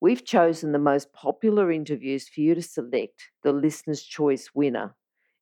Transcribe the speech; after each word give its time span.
We've 0.00 0.24
chosen 0.24 0.70
the 0.70 0.78
most 0.78 1.12
popular 1.12 1.72
interviews 1.72 2.28
for 2.28 2.40
you 2.40 2.54
to 2.54 2.62
select 2.62 3.30
the 3.42 3.52
Listener's 3.52 4.04
Choice 4.04 4.50
winner. 4.54 4.94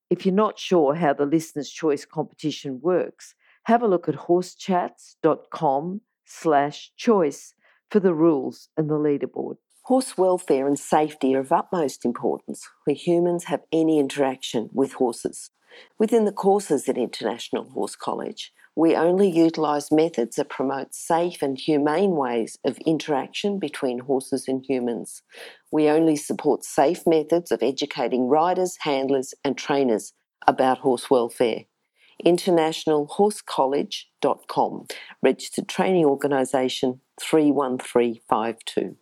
If 0.08 0.24
you're 0.24 0.34
not 0.34 0.58
sure 0.58 0.94
how 0.94 1.12
the 1.12 1.26
Listener's 1.26 1.70
Choice 1.70 2.06
competition 2.06 2.80
works, 2.82 3.34
have 3.64 3.82
a 3.82 3.88
look 3.88 4.08
at 4.08 4.14
horsechats.com 4.14 6.00
slash 6.24 6.92
choice 6.96 7.54
for 7.90 8.00
the 8.00 8.14
rules 8.14 8.70
and 8.78 8.88
the 8.88 8.94
leaderboard. 8.94 9.56
Horse 9.82 10.16
welfare 10.16 10.66
and 10.66 10.78
safety 10.78 11.34
are 11.34 11.40
of 11.40 11.52
utmost 11.52 12.04
importance 12.04 12.66
where 12.84 12.96
humans 12.96 13.44
have 13.44 13.60
any 13.70 13.98
interaction 13.98 14.70
with 14.72 14.94
horses. 14.94 15.50
Within 15.98 16.24
the 16.24 16.32
courses 16.32 16.88
at 16.88 16.96
International 16.96 17.64
Horse 17.64 17.94
College, 17.94 18.52
we 18.76 18.94
only 18.94 19.30
utilise 19.30 19.90
methods 19.90 20.36
that 20.36 20.50
promote 20.50 20.94
safe 20.94 21.40
and 21.40 21.58
humane 21.58 22.10
ways 22.10 22.58
of 22.64 22.76
interaction 22.78 23.58
between 23.58 24.00
horses 24.00 24.46
and 24.46 24.62
humans. 24.64 25.22
We 25.72 25.88
only 25.88 26.16
support 26.16 26.62
safe 26.62 27.06
methods 27.06 27.50
of 27.50 27.62
educating 27.62 28.28
riders, 28.28 28.76
handlers, 28.80 29.32
and 29.42 29.56
trainers 29.56 30.12
about 30.46 30.78
horse 30.78 31.10
welfare 31.10 31.64
internationalhorsecollege.com, 32.24 34.86
registered 35.22 35.68
training 35.68 36.06
organisation 36.06 36.98
31352. 37.20 38.96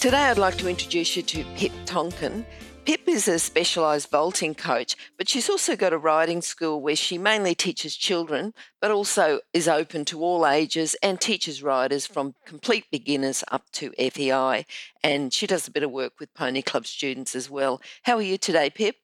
Today 0.00 0.24
I'd 0.24 0.36
like 0.36 0.58
to 0.58 0.68
introduce 0.68 1.16
you 1.16 1.22
to 1.22 1.46
Pip 1.56 1.72
Tonkin. 1.86 2.44
Pip 2.86 3.08
is 3.08 3.26
a 3.26 3.40
specialised 3.40 4.12
vaulting 4.12 4.54
coach, 4.54 4.94
but 5.18 5.28
she's 5.28 5.50
also 5.50 5.74
got 5.74 5.92
a 5.92 5.98
riding 5.98 6.40
school 6.40 6.80
where 6.80 6.94
she 6.94 7.18
mainly 7.18 7.52
teaches 7.52 7.96
children, 7.96 8.54
but 8.80 8.92
also 8.92 9.40
is 9.52 9.66
open 9.66 10.04
to 10.04 10.22
all 10.22 10.46
ages 10.46 10.94
and 11.02 11.20
teaches 11.20 11.64
riders 11.64 12.06
from 12.06 12.36
complete 12.44 12.84
beginners 12.92 13.42
up 13.50 13.64
to 13.72 13.90
FEI. 13.98 14.66
And 15.02 15.32
she 15.32 15.48
does 15.48 15.66
a 15.66 15.72
bit 15.72 15.82
of 15.82 15.90
work 15.90 16.20
with 16.20 16.32
Pony 16.32 16.62
Club 16.62 16.86
students 16.86 17.34
as 17.34 17.50
well. 17.50 17.80
How 18.04 18.18
are 18.18 18.22
you 18.22 18.38
today, 18.38 18.70
Pip? 18.70 18.94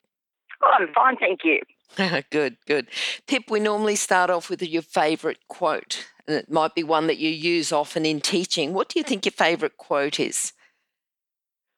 Oh, 0.62 0.70
I'm 0.78 0.86
fine, 0.94 1.16
thank 1.16 1.40
you. 1.42 1.58
good, 2.30 2.58
good. 2.68 2.86
Pip, 3.26 3.50
we 3.50 3.58
normally 3.58 3.96
start 3.96 4.30
off 4.30 4.48
with 4.48 4.62
your 4.62 4.82
favourite 4.82 5.38
quote, 5.48 6.06
and 6.28 6.36
it 6.36 6.48
might 6.48 6.76
be 6.76 6.84
one 6.84 7.08
that 7.08 7.18
you 7.18 7.30
use 7.30 7.72
often 7.72 8.06
in 8.06 8.20
teaching. 8.20 8.74
What 8.74 8.88
do 8.88 9.00
you 9.00 9.04
think 9.04 9.24
your 9.24 9.32
favourite 9.32 9.76
quote 9.76 10.20
is? 10.20 10.52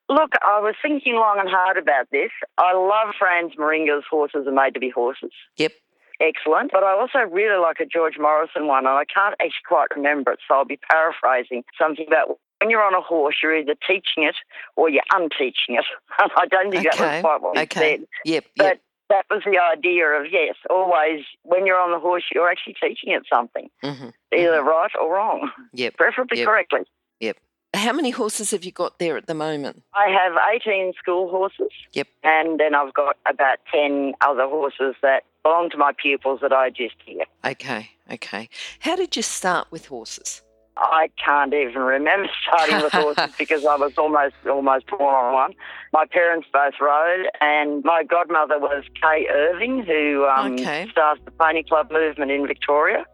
Look, 0.09 0.33
I 0.43 0.61
was 0.61 0.75
thinking 0.83 1.15
long 1.15 1.39
and 1.39 1.49
hard 1.49 1.79
about 1.79 2.11
this. 2.11 2.31
I 2.59 2.75
love 2.75 3.15
Franz 3.19 3.53
Mairinger's 3.59 4.05
Horses 4.09 4.47
Are 4.47 4.53
Made 4.53 4.75
to 4.75 4.81
Be 4.81 4.91
Horses. 4.91 5.33
Yep. 5.57 5.73
Excellent. 6.21 6.71
But 6.73 6.85
I 6.85 6.93
also 6.93 7.19
really 7.31 7.61
like 7.61 7.81
a 7.81 7.87
George 7.87 8.15
Morrison 8.19 8.67
one, 8.67 8.87
and 8.87 8.95
I 8.95 9.05
can't 9.05 9.35
actually 9.41 9.67
quite 9.67 9.89
remember 9.97 10.33
it, 10.33 10.41
so 10.47 10.55
I'll 10.55 10.65
be 10.65 10.79
paraphrasing 10.91 11.65
something 11.79 12.07
about 12.07 12.39
when 12.61 12.71
you're 12.71 12.85
on 12.85 12.95
a 12.95 13.01
horse, 13.01 13.37
you're 13.43 13.57
either 13.57 13.75
teaching 13.87 14.25
it 14.25 14.37
or 14.77 14.89
you're 14.89 15.03
unteaching 15.13 15.77
it. 15.77 15.85
I 16.19 16.47
don't 16.47 16.71
think 16.71 16.87
okay. 16.87 16.99
that 16.99 17.15
was 17.15 17.21
quite 17.23 17.43
what 17.43 17.59
okay. 17.59 17.81
said. 17.99 18.07
Yep. 18.25 18.45
But 18.57 18.65
yep 18.65 18.81
that 19.11 19.27
was 19.31 19.43
the 19.45 19.59
idea 19.59 20.07
of 20.07 20.27
yes, 20.31 20.55
always 20.71 21.25
when 21.43 21.67
you're 21.67 21.79
on 21.79 21.93
the 21.93 21.99
horse, 21.99 22.25
you're 22.35 22.51
actually 22.51 22.75
teaching 22.75 23.13
it 23.13 23.23
something, 23.33 23.69
mm-hmm. 23.83 24.09
either 24.33 24.61
mm-hmm. 24.61 24.69
right 24.69 24.91
or 25.01 25.15
wrong. 25.15 25.51
Yep. 25.75 25.97
Preferably 25.97 26.39
yep. 26.39 26.47
correctly. 26.47 26.81
Yep. 27.21 27.37
How 27.75 27.93
many 27.93 28.11
horses 28.11 28.53
have 28.53 28.65
you 28.65 28.73
got 28.73 28.99
there 28.99 29.17
at 29.17 29.27
the 29.27 29.35
moment? 29.35 29.83
I 29.95 30.09
have 30.09 30.35
18 30.55 30.93
school 30.97 31.29
horses. 31.29 31.71
Yep. 31.93 32.07
And 32.23 32.61
then 32.61 32.75
I've 32.75 32.95
got 32.95 33.17
about 33.29 33.59
10 33.73 34.15
other 34.21 34.47
horses 34.47 34.95
that 35.03 35.25
belong 35.43 35.71
to 35.71 35.77
my 35.77 35.93
pupils 36.01 36.41
that 36.41 36.53
I 36.53 36.71
just 36.71 36.95
hear. 37.05 37.25
Okay, 37.45 37.91
okay. 38.13 38.49
How 38.81 38.97
did 38.97 39.17
you 39.17 39.23
start 39.23 39.71
with 39.71 39.87
horses? 39.87 40.43
I 40.77 41.09
can't 41.25 41.55
even 41.55 41.83
remember 41.83 42.29
starting 42.49 42.83
with 42.83 42.93
horses 42.93 43.35
because 43.39 43.65
I 43.65 43.77
was 43.77 43.97
almost 43.97 44.35
almost 44.49 44.87
born 44.89 45.15
on 45.15 45.35
one. 45.35 45.55
My 45.93 46.05
parents 46.07 46.49
both 46.53 46.75
rode, 46.81 47.27
and 47.41 47.85
my 47.85 48.03
godmother 48.03 48.59
was 48.59 48.85
Kay 49.01 49.27
Irving, 49.31 49.85
who 49.85 50.27
um, 50.27 50.55
okay. 50.55 50.89
started 50.91 51.25
the 51.25 51.31
Pony 51.31 51.63
Club 51.63 51.91
movement 51.93 52.31
in 52.31 52.47
Victoria. 52.47 53.05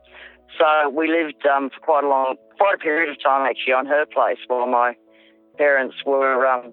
So 0.58 0.90
we 0.90 1.08
lived 1.08 1.46
um, 1.46 1.70
for 1.70 1.80
quite 1.80 2.04
a 2.04 2.08
long, 2.08 2.36
quite 2.58 2.74
a 2.74 2.78
period 2.78 3.10
of 3.10 3.22
time 3.22 3.46
actually 3.48 3.72
on 3.72 3.86
her 3.86 4.04
place 4.06 4.38
while 4.46 4.66
my 4.66 4.94
parents 5.56 5.96
were 6.06 6.46
um, 6.46 6.72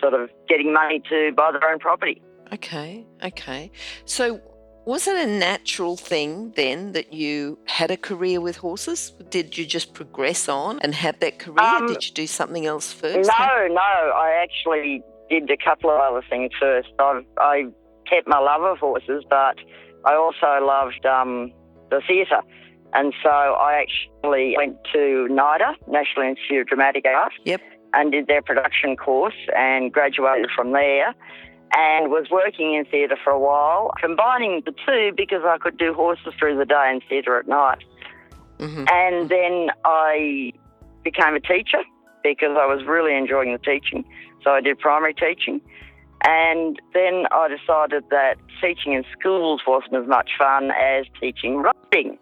sort 0.00 0.14
of 0.14 0.30
getting 0.48 0.72
money 0.72 1.02
to 1.08 1.32
buy 1.36 1.52
their 1.52 1.70
own 1.70 1.78
property. 1.78 2.22
Okay, 2.52 3.06
okay. 3.22 3.70
So 4.04 4.40
was 4.88 5.06
it 5.06 5.16
a 5.16 5.30
natural 5.30 5.96
thing 5.98 6.52
then 6.56 6.92
that 6.92 7.12
you 7.12 7.58
had 7.66 7.90
a 7.90 7.96
career 7.96 8.40
with 8.40 8.56
horses? 8.56 9.12
Did 9.28 9.58
you 9.58 9.66
just 9.66 9.92
progress 9.92 10.48
on 10.48 10.78
and 10.80 10.94
have 10.94 11.20
that 11.20 11.38
career? 11.38 11.62
Um, 11.62 11.88
did 11.88 12.06
you 12.06 12.14
do 12.14 12.26
something 12.26 12.64
else 12.64 12.90
first? 12.90 13.28
No, 13.38 13.66
no. 13.68 13.80
I 13.80 14.40
actually 14.42 15.02
did 15.28 15.50
a 15.50 15.58
couple 15.62 15.90
of 15.90 16.00
other 16.00 16.24
things 16.30 16.52
first. 16.58 16.88
I, 16.98 17.20
I 17.38 17.66
kept 18.08 18.26
my 18.26 18.38
love 18.38 18.62
of 18.62 18.78
horses, 18.78 19.24
but 19.28 19.56
I 20.06 20.14
also 20.14 20.64
loved 20.64 21.04
um, 21.04 21.52
the 21.90 22.00
theatre. 22.08 22.40
And 22.94 23.12
so 23.22 23.30
I 23.30 23.82
actually 23.82 24.54
went 24.56 24.76
to 24.92 25.28
NIDA, 25.30 25.74
National 25.88 26.26
Institute 26.26 26.62
of 26.62 26.66
Dramatic 26.68 27.04
Art. 27.06 27.32
Yep. 27.44 27.60
And 27.94 28.12
did 28.12 28.26
their 28.26 28.42
production 28.42 28.96
course 28.96 29.34
and 29.56 29.92
graduated 29.92 30.50
from 30.54 30.72
there 30.72 31.14
and 31.72 32.10
was 32.10 32.26
working 32.30 32.74
in 32.74 32.84
theatre 32.84 33.16
for 33.22 33.30
a 33.30 33.38
while, 33.38 33.90
combining 34.00 34.62
the 34.64 34.72
two 34.86 35.12
because 35.16 35.42
I 35.44 35.58
could 35.58 35.76
do 35.76 35.92
horses 35.94 36.32
through 36.38 36.56
the 36.58 36.64
day 36.64 36.88
and 36.90 37.02
theatre 37.08 37.38
at 37.38 37.46
night. 37.46 37.84
Mm-hmm. 38.58 38.84
And 38.90 39.28
then 39.28 39.68
I 39.84 40.52
became 41.02 41.34
a 41.34 41.40
teacher 41.40 41.82
because 42.22 42.56
I 42.58 42.66
was 42.66 42.84
really 42.86 43.16
enjoying 43.16 43.52
the 43.52 43.58
teaching. 43.58 44.04
So 44.42 44.50
I 44.50 44.60
did 44.60 44.78
primary 44.78 45.14
teaching. 45.14 45.60
And 46.24 46.80
then 46.94 47.26
I 47.30 47.48
decided 47.48 48.04
that 48.10 48.36
teaching 48.60 48.92
in 48.92 49.04
schools 49.18 49.60
wasn't 49.66 49.94
as 49.94 50.06
much 50.08 50.30
fun 50.38 50.70
as 50.72 51.06
teaching 51.20 51.62
riding. 51.62 52.18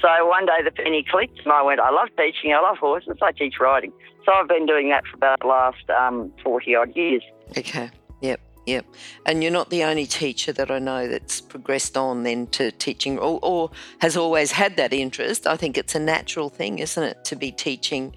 So 0.00 0.26
one 0.26 0.46
day 0.46 0.58
the 0.64 0.70
penny 0.70 1.04
clicked 1.08 1.40
and 1.40 1.52
I 1.52 1.62
went, 1.62 1.80
I 1.80 1.90
love 1.90 2.08
teaching, 2.16 2.52
I 2.52 2.60
love 2.60 2.78
horses, 2.78 3.16
I 3.22 3.32
teach 3.32 3.54
riding. 3.60 3.92
So 4.24 4.32
I've 4.32 4.48
been 4.48 4.66
doing 4.66 4.90
that 4.90 5.06
for 5.06 5.16
about 5.16 5.40
the 5.40 5.46
last 5.46 5.88
um, 5.90 6.32
40 6.42 6.74
odd 6.74 6.96
years. 6.96 7.22
Okay, 7.56 7.90
yep. 8.20 8.40
Yep. 8.66 8.84
And 9.24 9.42
you're 9.42 9.52
not 9.52 9.70
the 9.70 9.84
only 9.84 10.06
teacher 10.06 10.52
that 10.52 10.72
I 10.72 10.80
know 10.80 11.06
that's 11.06 11.40
progressed 11.40 11.96
on 11.96 12.24
then 12.24 12.48
to 12.48 12.72
teaching 12.72 13.16
or, 13.16 13.38
or, 13.40 13.70
has 14.00 14.16
always 14.16 14.50
had 14.50 14.76
that 14.76 14.92
interest. 14.92 15.46
I 15.46 15.56
think 15.56 15.78
it's 15.78 15.94
a 15.94 16.00
natural 16.00 16.48
thing, 16.48 16.80
isn't 16.80 17.02
it, 17.02 17.24
to 17.26 17.36
be 17.36 17.52
teaching 17.52 18.14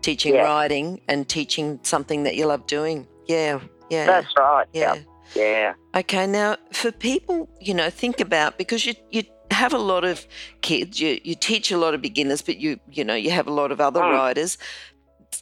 teaching 0.00 0.34
yeah. 0.34 0.44
writing 0.44 0.98
and 1.08 1.28
teaching 1.28 1.78
something 1.82 2.22
that 2.22 2.34
you 2.34 2.46
love 2.46 2.66
doing. 2.66 3.06
Yeah. 3.26 3.60
Yeah. 3.90 4.06
That's 4.06 4.32
right. 4.38 4.66
Yeah. 4.72 4.96
Yeah. 5.34 5.74
Okay, 5.94 6.26
now 6.26 6.56
for 6.72 6.90
people, 6.90 7.48
you 7.60 7.74
know, 7.74 7.90
think 7.90 8.20
about 8.20 8.58
because 8.58 8.84
you 8.84 8.94
you 9.10 9.22
have 9.50 9.72
a 9.72 9.78
lot 9.78 10.04
of 10.04 10.26
kids, 10.62 11.00
you 11.00 11.20
you 11.22 11.34
teach 11.34 11.70
a 11.70 11.78
lot 11.78 11.94
of 11.94 12.02
beginners, 12.02 12.42
but 12.42 12.58
you 12.58 12.80
you 12.90 13.04
know, 13.04 13.14
you 13.14 13.30
have 13.30 13.46
a 13.46 13.52
lot 13.52 13.72
of 13.72 13.80
other 13.80 14.00
mm. 14.00 14.12
riders. 14.12 14.58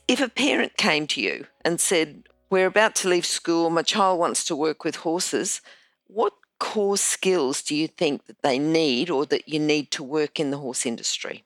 If 0.06 0.20
a 0.20 0.28
parent 0.28 0.76
came 0.76 1.06
to 1.08 1.20
you 1.20 1.46
and 1.64 1.80
said, 1.80 2.24
we're 2.50 2.66
about 2.66 2.94
to 2.96 3.08
leave 3.08 3.26
school. 3.26 3.70
My 3.70 3.82
child 3.82 4.18
wants 4.18 4.44
to 4.44 4.56
work 4.56 4.84
with 4.84 4.96
horses. 4.96 5.60
What 6.06 6.32
core 6.58 6.96
skills 6.96 7.62
do 7.62 7.74
you 7.74 7.86
think 7.86 8.26
that 8.26 8.42
they 8.42 8.58
need 8.58 9.10
or 9.10 9.26
that 9.26 9.48
you 9.48 9.58
need 9.58 9.90
to 9.92 10.02
work 10.02 10.40
in 10.40 10.50
the 10.50 10.58
horse 10.58 10.86
industry? 10.86 11.44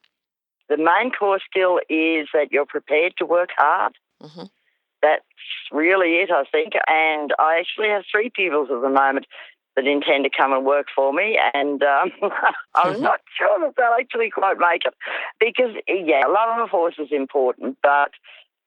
The 0.68 0.76
main 0.76 1.10
core 1.10 1.40
skill 1.50 1.80
is 1.88 2.28
that 2.32 2.50
you're 2.50 2.66
prepared 2.66 3.14
to 3.18 3.26
work 3.26 3.50
hard. 3.56 3.94
Mm-hmm. 4.22 4.44
That's 5.02 5.24
really 5.72 6.18
it, 6.22 6.30
I 6.30 6.44
think. 6.50 6.74
And 6.88 7.34
I 7.38 7.58
actually 7.58 7.88
have 7.88 8.04
three 8.10 8.30
pupils 8.30 8.68
at 8.70 8.80
the 8.80 8.88
moment 8.88 9.26
that 9.76 9.86
intend 9.86 10.24
to 10.24 10.30
come 10.30 10.52
and 10.52 10.64
work 10.64 10.86
for 10.94 11.12
me, 11.12 11.38
and 11.54 11.82
um, 11.82 12.12
I'm 12.74 13.00
not 13.00 13.20
sure 13.38 13.60
that 13.60 13.74
they'll 13.76 13.96
actually 13.98 14.30
quite 14.30 14.58
make 14.58 14.82
it 14.84 14.94
because, 15.40 15.74
yeah, 15.88 16.26
love 16.26 16.60
of 16.60 16.68
horse 16.68 16.96
is 16.98 17.08
important, 17.10 17.78
but 17.82 18.10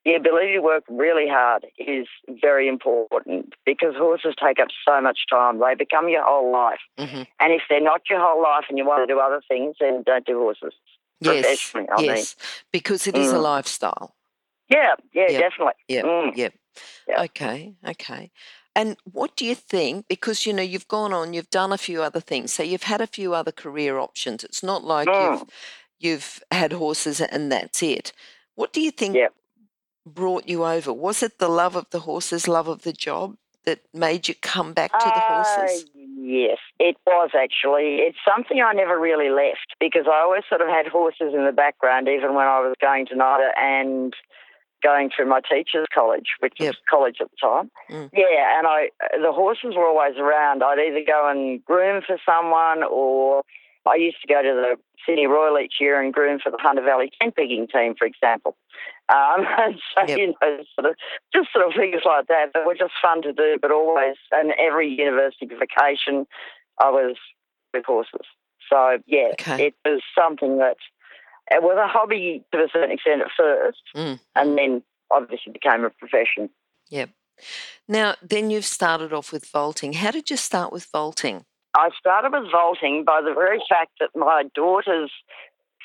the 0.06 0.14
ability 0.14 0.54
to 0.54 0.60
work 0.60 0.84
really 0.88 1.28
hard 1.28 1.66
is 1.80 2.08
very 2.42 2.68
important 2.68 3.54
because 3.66 3.96
horses 3.96 4.36
take 4.42 4.60
up 4.60 4.68
so 4.88 5.02
much 5.02 5.20
time. 5.30 5.60
They 5.60 5.74
become 5.74 6.10
your 6.10 6.24
whole 6.24 6.52
life. 6.52 6.80
Mm-hmm. 7.00 7.24
And 7.40 7.54
if 7.54 7.64
they're 7.70 7.82
not 7.82 8.02
your 8.08 8.20
whole 8.20 8.42
life 8.42 8.66
and 8.70 8.78
you 8.78 8.86
want 8.86 9.08
to 9.08 9.12
do 9.12 9.20
other 9.20 9.42
things, 9.48 9.78
then 9.80 10.04
don't 10.06 10.26
do 10.26 10.38
horses. 10.38 10.74
Yes, 11.22 11.74
yes, 11.74 11.96
mean. 12.06 12.26
because 12.72 13.08
it 13.08 13.18
is 13.18 13.32
mm. 13.32 13.36
a 13.36 13.40
lifestyle. 13.40 14.14
Yeah, 14.70 14.96
yeah, 15.14 15.32
Yep. 15.32 15.42
definitely. 15.42 15.74
Yeah, 15.88 16.02
Mm. 16.04 16.36
Yep. 16.36 16.54
Yep. 17.08 17.20
Okay. 17.20 17.74
Okay. 17.88 18.32
And 18.76 18.98
what 19.10 19.36
do 19.38 19.46
you 19.46 19.56
think? 19.56 20.08
Because 20.08 20.46
you 20.46 20.52
know 20.54 20.62
you've 20.62 20.88
gone 20.88 21.14
on, 21.14 21.34
you've 21.34 21.50
done 21.50 21.72
a 21.72 21.78
few 21.78 22.02
other 22.04 22.20
things, 22.20 22.52
so 22.54 22.62
you've 22.62 22.84
had 22.84 23.02
a 23.02 23.08
few 23.08 23.34
other 23.34 23.52
career 23.52 23.98
options. 23.98 24.44
It's 24.44 24.62
not 24.64 24.84
like 24.84 25.08
you've 25.08 25.46
Mm. 25.46 25.50
you've 25.98 26.44
had 26.52 26.74
horses 26.74 27.22
and 27.22 27.52
that's 27.52 27.82
it. 27.82 28.12
What 28.56 28.74
do 28.74 28.82
you 28.82 28.92
think 28.92 29.16
Yep. 29.16 29.34
brought 30.06 30.48
you 30.48 30.66
over? 30.66 30.92
Was 30.92 31.24
it 31.24 31.40
the 31.40 31.48
love 31.48 31.76
of 31.76 31.90
the 31.92 32.02
horses, 32.02 32.48
love 32.48 32.68
of 32.68 32.82
the 32.84 32.92
job 32.94 33.38
that 33.64 33.80
made 33.94 34.28
you 34.28 34.36
come 34.36 34.74
back 34.74 35.00
to 35.00 35.12
the 35.12 35.22
horses? 35.22 35.86
Uh, 35.86 36.00
yes, 36.20 36.58
it 36.80 36.98
was 37.08 37.30
actually. 37.34 37.98
It's 37.98 38.18
something 38.28 38.62
I 38.62 38.74
never 38.74 39.00
really 39.00 39.30
left 39.30 39.76
because 39.80 40.06
I 40.06 40.20
always 40.22 40.44
sort 40.50 40.62
of 40.62 40.68
had 40.68 40.88
horses 40.88 41.34
in 41.34 41.46
the 41.46 41.52
background, 41.54 42.08
even 42.10 42.34
when 42.36 42.46
I 42.46 42.60
was 42.60 42.76
going 42.82 43.06
to 43.08 43.16
NIDA 43.16 43.50
and 43.58 44.14
going 44.86 45.10
through 45.10 45.26
my 45.26 45.42
teachers' 45.42 45.88
college, 45.94 46.30
which 46.40 46.54
Yep. 46.60 46.70
was 46.70 46.78
college 46.90 47.18
at 47.20 47.30
the 47.32 47.38
time. 47.42 47.72
Mm. 47.90 48.10
Yeah, 48.14 48.58
and 48.58 48.68
I 48.68 48.90
the 49.20 49.32
horses 49.34 49.74
were 49.76 49.88
always 49.88 50.18
around. 50.18 50.64
I'd 50.64 50.80
either 50.80 51.04
go 51.06 51.28
and 51.30 51.64
groom 51.66 52.04
for 52.06 52.18
someone, 52.26 52.84
or 52.84 53.42
I 53.88 53.96
used 53.96 54.22
to 54.22 54.28
go 54.32 54.42
to 54.42 54.54
the 54.54 54.76
Sydney 55.06 55.28
Royal 55.28 55.58
each 55.60 55.76
year 55.80 56.00
and 56.02 56.14
groom 56.14 56.40
for 56.40 56.52
the 56.52 56.58
Hunter 56.60 56.84
Valley 56.84 57.12
tent 57.20 57.36
pegging 57.36 57.68
team, 57.68 57.96
for 57.98 58.06
example. 58.06 58.56
Um, 59.10 59.46
and 59.58 59.76
so 59.94 60.02
Yep. 60.08 60.18
you 60.18 60.28
know, 60.42 60.64
sort 60.76 60.92
of 60.92 60.96
just 61.34 61.50
sort 61.54 61.66
of 61.68 61.74
things 61.76 62.02
like 62.06 62.28
that 62.28 62.52
that 62.54 62.66
were 62.66 62.76
just 62.76 62.94
fun 63.02 63.22
to 63.24 63.34
do, 63.34 63.58
but 63.62 63.72
always 63.72 64.18
and 64.32 64.54
every 64.60 64.90
university 64.90 65.48
vacation, 65.48 66.26
I 66.82 66.90
was 66.92 67.16
with 67.74 67.86
horses. 67.86 68.28
So 68.72 68.98
yeah, 69.06 69.30
Okay. 69.34 69.68
it 69.68 69.74
was 69.86 70.02
something 70.18 70.58
that 70.58 70.78
it 71.52 71.62
was 71.64 71.78
a 71.78 71.88
hobby 71.88 72.44
to 72.52 72.60
a 72.64 72.68
certain 72.72 72.92
extent 72.92 73.22
at 73.22 73.32
first, 73.38 73.82
Mm. 73.96 74.20
and 74.36 74.58
then 74.58 74.84
obviously 75.12 75.52
became 75.52 75.84
a 75.86 75.90
profession. 75.90 76.50
Yep. 76.90 77.10
Now, 77.88 78.16
then 78.22 78.50
you've 78.50 78.66
started 78.66 79.14
off 79.14 79.32
with 79.32 79.46
vaulting. 79.52 79.94
How 79.94 80.12
did 80.12 80.30
you 80.30 80.38
start 80.38 80.72
with 80.72 80.86
vaulting? 80.86 81.46
I 81.78 81.90
started 82.00 82.32
with 82.32 82.50
vaulting 82.52 83.04
by 83.04 83.22
the 83.22 83.34
very 83.34 83.62
fact 83.70 83.92
that 84.00 84.10
my 84.16 84.44
daughters 84.56 85.12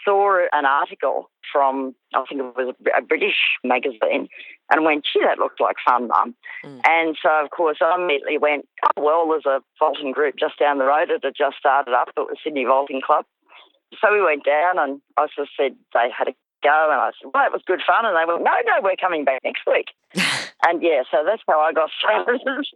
saw 0.04 0.46
an 0.52 0.64
article 0.64 1.28
from, 1.52 1.94
I 2.14 2.24
think 2.28 2.40
it 2.40 2.56
was 2.56 2.74
a 2.96 3.02
British 3.02 3.36
magazine, 3.64 4.28
and 4.70 4.84
went, 4.84 5.04
gee, 5.04 5.20
that 5.24 5.38
looked 5.38 5.60
like 5.60 5.76
fun, 5.84 6.08
Mum. 6.08 6.34
Mm. 6.64 6.80
And 6.88 7.18
so, 7.20 7.28
of 7.44 7.50
course, 7.50 7.78
I 7.82 7.96
immediately 7.96 8.38
went, 8.38 8.66
oh, 8.84 9.02
well, 9.02 9.28
there's 9.28 9.46
a 9.46 9.60
vaulting 9.78 10.12
group 10.12 10.36
just 10.38 10.58
down 10.58 10.78
the 10.78 10.84
road 10.84 11.08
that 11.10 11.24
had 11.24 11.34
just 11.36 11.56
started 11.58 11.92
up. 11.92 12.08
It 12.16 12.20
was 12.20 12.38
Sydney 12.42 12.64
Vaulting 12.64 13.02
Club. 13.04 13.26
So 14.00 14.12
we 14.12 14.22
went 14.22 14.44
down, 14.44 14.78
and 14.78 15.00
I 15.16 15.26
just 15.26 15.50
said 15.56 15.74
they 15.94 16.08
had 16.16 16.28
a 16.28 16.34
go, 16.62 16.88
and 16.90 17.00
I 17.00 17.10
said, 17.20 17.30
well, 17.32 17.46
it 17.46 17.52
was 17.52 17.62
good 17.66 17.80
fun. 17.86 18.04
And 18.04 18.14
they 18.16 18.24
went, 18.30 18.44
no, 18.44 18.52
no, 18.66 18.80
we're 18.82 18.96
coming 18.96 19.24
back 19.24 19.42
next 19.44 19.62
week. 19.66 19.88
And 20.66 20.82
yeah, 20.82 21.04
so 21.10 21.24
that's 21.24 21.40
how 21.48 21.58
I 21.58 21.72
got 21.72 21.88
started. 21.98 22.42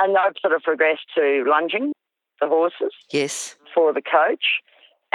and 0.00 0.18
I've 0.18 0.32
sort 0.40 0.52
of 0.52 0.62
progressed 0.62 1.06
to 1.14 1.44
lunging 1.46 1.92
the 2.40 2.48
horses 2.48 2.92
yes. 3.12 3.54
for 3.72 3.92
the 3.92 4.02
coach. 4.02 4.44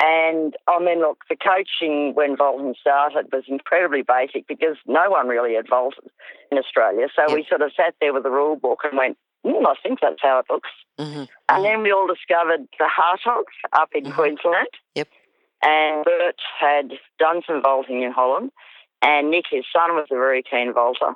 And 0.02 0.56
I 0.68 0.80
mean, 0.80 1.00
look, 1.00 1.24
the 1.30 1.36
coaching 1.36 2.16
when 2.16 2.38
vaulting 2.38 2.74
started 2.80 3.28
was 3.34 3.44
incredibly 3.48 4.02
basic 4.02 4.48
because 4.48 4.78
no 4.88 5.10
one 5.10 5.28
really 5.28 5.56
had 5.56 5.68
vaulted 5.68 6.06
in 6.54 6.58
Australia. 6.58 7.08
So 7.14 7.34
we 7.36 7.46
sort 7.50 7.62
of 7.62 7.74
sat 7.76 7.96
there 8.00 8.14
with 8.14 8.24
the 8.24 8.30
rule 8.32 8.56
book 8.56 8.80
and 8.86 8.98
went, 8.98 9.18
mm, 9.46 9.66
I 9.68 9.74
think 9.84 10.00
that's 10.02 10.22
how 10.22 10.40
it 10.40 10.46
looks. 10.50 10.70
hmm 10.98 11.24
And 11.50 11.66
then 11.66 11.84
we 11.84 11.92
all 11.92 12.08
discovered 12.08 12.66
the 12.80 12.88
Hartogs 12.88 13.58
up 13.74 13.90
in 13.94 14.06
Mhm. 14.06 14.16
Queensland. 14.16 14.70
Yep. 14.96 15.10
And 15.62 16.06
Bert 16.06 16.36
had 16.60 16.92
done 17.18 17.42
some 17.46 17.62
vaulting 17.62 18.02
in 18.04 18.12
Holland, 18.12 18.52
and 19.02 19.30
Nick, 19.30 19.46
his 19.50 19.66
son, 19.74 19.96
was 19.96 20.08
a 20.12 20.16
very 20.16 20.44
keen 20.44 20.74
vaulter. 20.74 21.14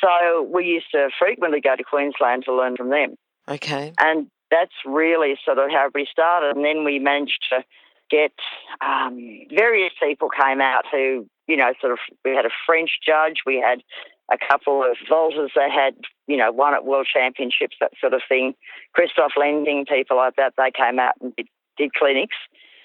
So 0.00 0.42
we 0.42 0.64
used 0.64 0.90
to 0.92 1.08
frequently 1.18 1.60
go 1.60 1.76
to 1.76 1.84
Queensland 1.84 2.44
to 2.44 2.54
learn 2.54 2.76
from 2.76 2.90
them. 2.90 3.16
Okay. 3.48 3.92
And 3.98 4.28
that's 4.50 4.74
really 4.84 5.38
sort 5.44 5.58
of 5.58 5.70
how 5.70 5.90
we 5.94 6.06
started. 6.10 6.56
And 6.56 6.64
then 6.64 6.84
we 6.84 6.98
managed 6.98 7.44
to 7.50 7.64
get 8.10 8.32
um, 8.80 9.18
various 9.50 9.92
people 10.00 10.28
came 10.28 10.60
out 10.60 10.84
who, 10.90 11.26
you 11.48 11.56
know, 11.56 11.72
sort 11.80 11.92
of, 11.92 11.98
we 12.24 12.32
had 12.32 12.46
a 12.46 12.50
French 12.66 12.90
judge, 13.04 13.40
we 13.46 13.56
had 13.56 13.82
a 14.30 14.36
couple 14.48 14.82
of 14.82 14.96
vaulters 15.08 15.50
that 15.54 15.70
had, 15.70 15.94
you 16.26 16.36
know, 16.36 16.50
won 16.52 16.74
at 16.74 16.84
world 16.84 17.08
championships, 17.12 17.76
that 17.80 17.92
sort 18.00 18.12
of 18.12 18.22
thing. 18.28 18.54
Christoph 18.92 19.32
Lensing, 19.36 19.86
people 19.86 20.16
like 20.16 20.36
that, 20.36 20.54
they 20.56 20.70
came 20.70 20.98
out 20.98 21.14
and 21.20 21.34
did, 21.36 21.48
did 21.76 21.94
clinics. 21.94 22.36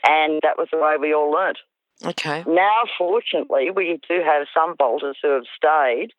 And 0.03 0.39
that 0.44 0.57
was 0.57 0.68
the 0.71 0.77
way 0.77 0.95
we 1.00 1.13
all 1.13 1.31
learnt. 1.31 1.57
Okay. 2.03 2.44
Now, 2.48 2.81
fortunately, 2.98 3.69
we 3.69 4.00
do 4.09 4.21
have 4.24 4.48
some 4.53 4.75
vaulters 4.75 5.15
who 5.21 5.30
have 5.30 5.44
stayed 5.56 6.13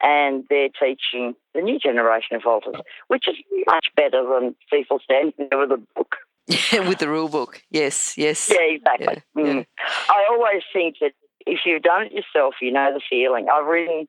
and 0.00 0.44
they're 0.50 0.68
teaching 0.68 1.34
the 1.54 1.60
new 1.60 1.78
generation 1.78 2.36
of 2.36 2.42
vaulters, 2.42 2.80
which 3.08 3.26
is 3.28 3.36
much 3.66 3.86
better 3.96 4.22
than 4.22 4.54
people 4.70 4.98
standing 5.02 5.48
there 5.50 5.58
with 5.58 5.72
a 5.72 5.82
book. 5.96 6.16
Yeah, 6.46 6.80
with 6.88 6.98
the 6.98 7.08
rule 7.08 7.28
book. 7.28 7.62
Yes. 7.70 8.16
Yes. 8.16 8.50
Yeah, 8.50 8.76
exactly. 8.76 9.22
Yeah, 9.36 9.44
yeah. 9.44 9.52
Mm. 9.52 9.66
I 10.08 10.26
always 10.30 10.62
think 10.72 10.96
that 11.00 11.12
if 11.46 11.60
you've 11.64 11.82
done 11.82 12.06
it 12.06 12.12
yourself, 12.12 12.54
you 12.60 12.72
know 12.72 12.92
the 12.92 13.00
feeling. 13.08 13.46
I've 13.52 13.66
ridden, 13.66 14.06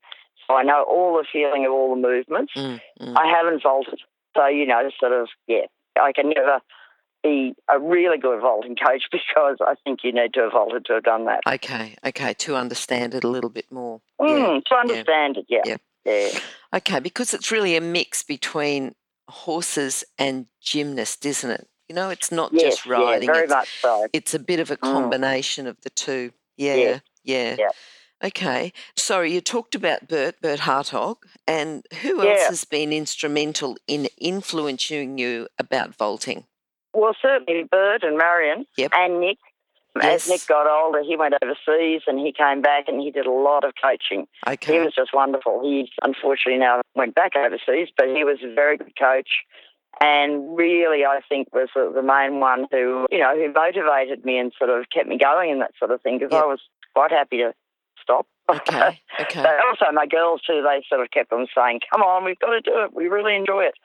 so 0.47 0.55
I 0.55 0.63
know 0.63 0.83
all 0.83 1.17
the 1.17 1.25
feeling 1.31 1.65
of 1.65 1.71
all 1.71 1.95
the 1.95 2.01
movements. 2.01 2.53
Mm, 2.55 2.79
mm. 3.01 3.17
I 3.17 3.27
haven't 3.27 3.63
vaulted. 3.63 3.99
So, 4.35 4.47
you 4.47 4.65
know, 4.65 4.89
sort 4.99 5.13
of, 5.13 5.29
yeah, 5.47 5.65
I 5.99 6.11
can 6.11 6.29
never 6.29 6.59
be 7.27 7.55
a 7.69 7.79
really 7.79 8.17
good 8.17 8.39
vaulting 8.41 8.75
coach 8.75 9.03
because 9.11 9.57
I 9.61 9.75
think 9.83 9.99
you 10.03 10.11
need 10.13 10.33
to 10.35 10.41
have 10.41 10.51
vaulted 10.53 10.85
to 10.85 10.93
have 10.93 11.03
done 11.03 11.25
that. 11.25 11.41
Okay. 11.47 11.95
Okay. 12.05 12.33
To 12.33 12.55
understand 12.55 13.13
it 13.13 13.23
a 13.23 13.27
little 13.27 13.49
bit 13.49 13.71
more. 13.71 14.01
Yeah. 14.19 14.27
Mm, 14.27 14.65
to 14.65 14.75
understand 14.75 15.37
it, 15.37 15.45
yeah. 15.49 15.61
Yeah. 15.65 15.77
yeah. 16.05 16.39
Okay, 16.73 16.99
because 16.99 17.33
it's 17.33 17.51
really 17.51 17.75
a 17.75 17.81
mix 17.81 18.21
between 18.23 18.95
horses 19.29 20.03
and 20.17 20.45
gymnast, 20.61 21.25
isn't 21.25 21.49
it? 21.49 21.67
You 21.89 21.95
know, 21.95 22.09
it's 22.09 22.31
not 22.31 22.51
Yes, 22.53 22.75
just 22.77 22.85
riding. 22.85 23.27
yeah, 23.27 23.33
very 23.33 23.43
it's, 23.45 23.53
much 23.53 23.69
so. 23.81 24.07
it's 24.13 24.33
a 24.33 24.39
bit 24.39 24.59
of 24.59 24.71
a 24.71 24.77
Mm. 24.77 24.81
combination 24.93 25.67
of 25.67 25.77
the 25.81 25.89
two. 25.89 26.31
Yeah, 26.57 26.75
Yeah. 26.75 26.99
yeah. 27.23 27.55
Yeah. 27.59 27.69
Okay. 28.23 28.71
Sorry, 28.95 29.33
you 29.33 29.41
talked 29.41 29.75
about 29.75 30.07
Bert, 30.07 30.39
Bert 30.41 30.61
Hartog, 30.61 31.17
and 31.47 31.85
who 32.01 32.21
else 32.27 32.47
has 32.47 32.63
been 32.65 32.91
instrumental 32.93 33.77
in 33.87 34.07
influencing 34.17 35.17
you 35.17 35.47
about 35.59 35.95
vaulting? 35.95 36.45
Well, 36.95 37.15
certainly 37.21 37.63
Bert 37.63 38.03
and 38.03 38.17
Marion 38.17 38.65
Yep. 38.77 38.91
and 38.93 39.19
Nick. 39.19 39.37
Yes. 40.01 40.25
As 40.25 40.29
Nick 40.29 40.47
got 40.47 40.67
older, 40.67 41.03
he 41.03 41.15
went 41.15 41.35
overseas 41.41 42.01
and 42.05 42.19
he 42.19 42.33
came 42.33 42.61
back 42.61 42.85
and 42.89 42.99
he 42.99 43.11
did 43.11 43.25
a 43.25 43.31
lot 43.31 43.63
of 43.63 43.73
coaching. 43.81 44.27
Okay. 44.45 44.73
He 44.73 44.79
was 44.79 44.93
just 44.93 45.13
wonderful. 45.13 45.61
He 45.63 45.89
unfortunately 46.01 46.59
now 46.59 46.81
went 46.95 47.15
back 47.15 47.31
overseas, 47.37 47.87
but 47.95 48.07
he 48.07 48.25
was 48.25 48.39
a 48.43 48.53
very 48.53 48.75
good 48.77 48.91
coach. 48.99 49.29
And 50.01 50.57
really, 50.57 51.05
I 51.05 51.21
think 51.29 51.47
was 51.53 51.69
the 51.73 51.89
the 51.95 52.01
main 52.01 52.41
one 52.41 52.67
who, 52.71 53.07
you 53.09 53.19
know, 53.19 53.33
who 53.37 53.53
motivated 53.53 54.25
me 54.25 54.37
and 54.37 54.51
sort 54.57 54.69
of 54.69 54.85
kept 54.93 55.07
me 55.07 55.17
going 55.17 55.51
and 55.51 55.61
that 55.61 55.71
sort 55.79 55.91
of 55.91 56.01
thing 56.01 56.19
because 56.19 56.33
Yep. 56.33 56.43
I 56.43 56.45
was 56.47 56.59
quite 56.93 57.11
happy 57.11 57.37
to 57.37 57.53
stop. 58.05 58.27
Okay. 58.49 59.01
Okay. 59.17 59.43
But 59.43 59.55
also 59.65 59.85
my 59.93 60.05
girls 60.05 60.41
too, 60.45 60.61
they 60.61 60.83
sort 60.89 60.99
of 60.99 61.09
kept 61.09 61.31
on 61.31 61.47
saying, 61.55 61.79
come 61.89 62.01
on, 62.01 62.25
we've 62.25 62.37
got 62.37 62.49
to 62.49 62.59
do 62.59 62.83
it. 62.83 62.93
We 62.93 63.07
really 63.07 63.33
enjoy 63.33 63.63
it. 63.63 63.75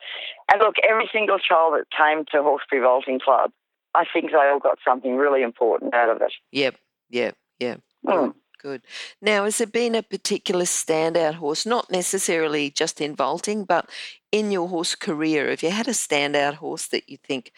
And 0.50 0.60
look, 0.60 0.74
every 0.82 1.08
single 1.12 1.38
child 1.38 1.74
that 1.74 1.84
came 1.96 2.24
to 2.32 2.42
Hawkesbury 2.42 2.82
Vaulting 2.82 3.20
Club, 3.20 3.52
I 3.94 4.04
think 4.12 4.32
they 4.32 4.36
all 4.36 4.58
got 4.58 4.78
something 4.84 5.14
really 5.14 5.42
important 5.42 5.94
out 5.94 6.10
of 6.10 6.20
it. 6.20 6.32
Yep. 6.50 6.74
Yep. 7.10 7.36
Yep. 7.60 7.80
Mm. 8.04 8.34
Good. 8.60 8.82
Now, 9.22 9.44
has 9.44 9.58
there 9.58 9.68
been 9.68 9.94
a 9.94 10.02
particular 10.02 10.64
standout 10.64 11.34
horse, 11.34 11.64
not 11.64 11.90
necessarily 11.90 12.70
just 12.70 13.00
in 13.00 13.14
vaulting, 13.14 13.64
but 13.64 13.88
in 14.32 14.50
your 14.50 14.68
horse 14.68 14.96
career? 14.96 15.48
Have 15.50 15.62
you 15.62 15.70
had 15.70 15.86
a 15.86 15.92
standout 15.92 16.54
horse 16.54 16.88
that 16.88 17.08
you 17.08 17.18
think 17.18 17.52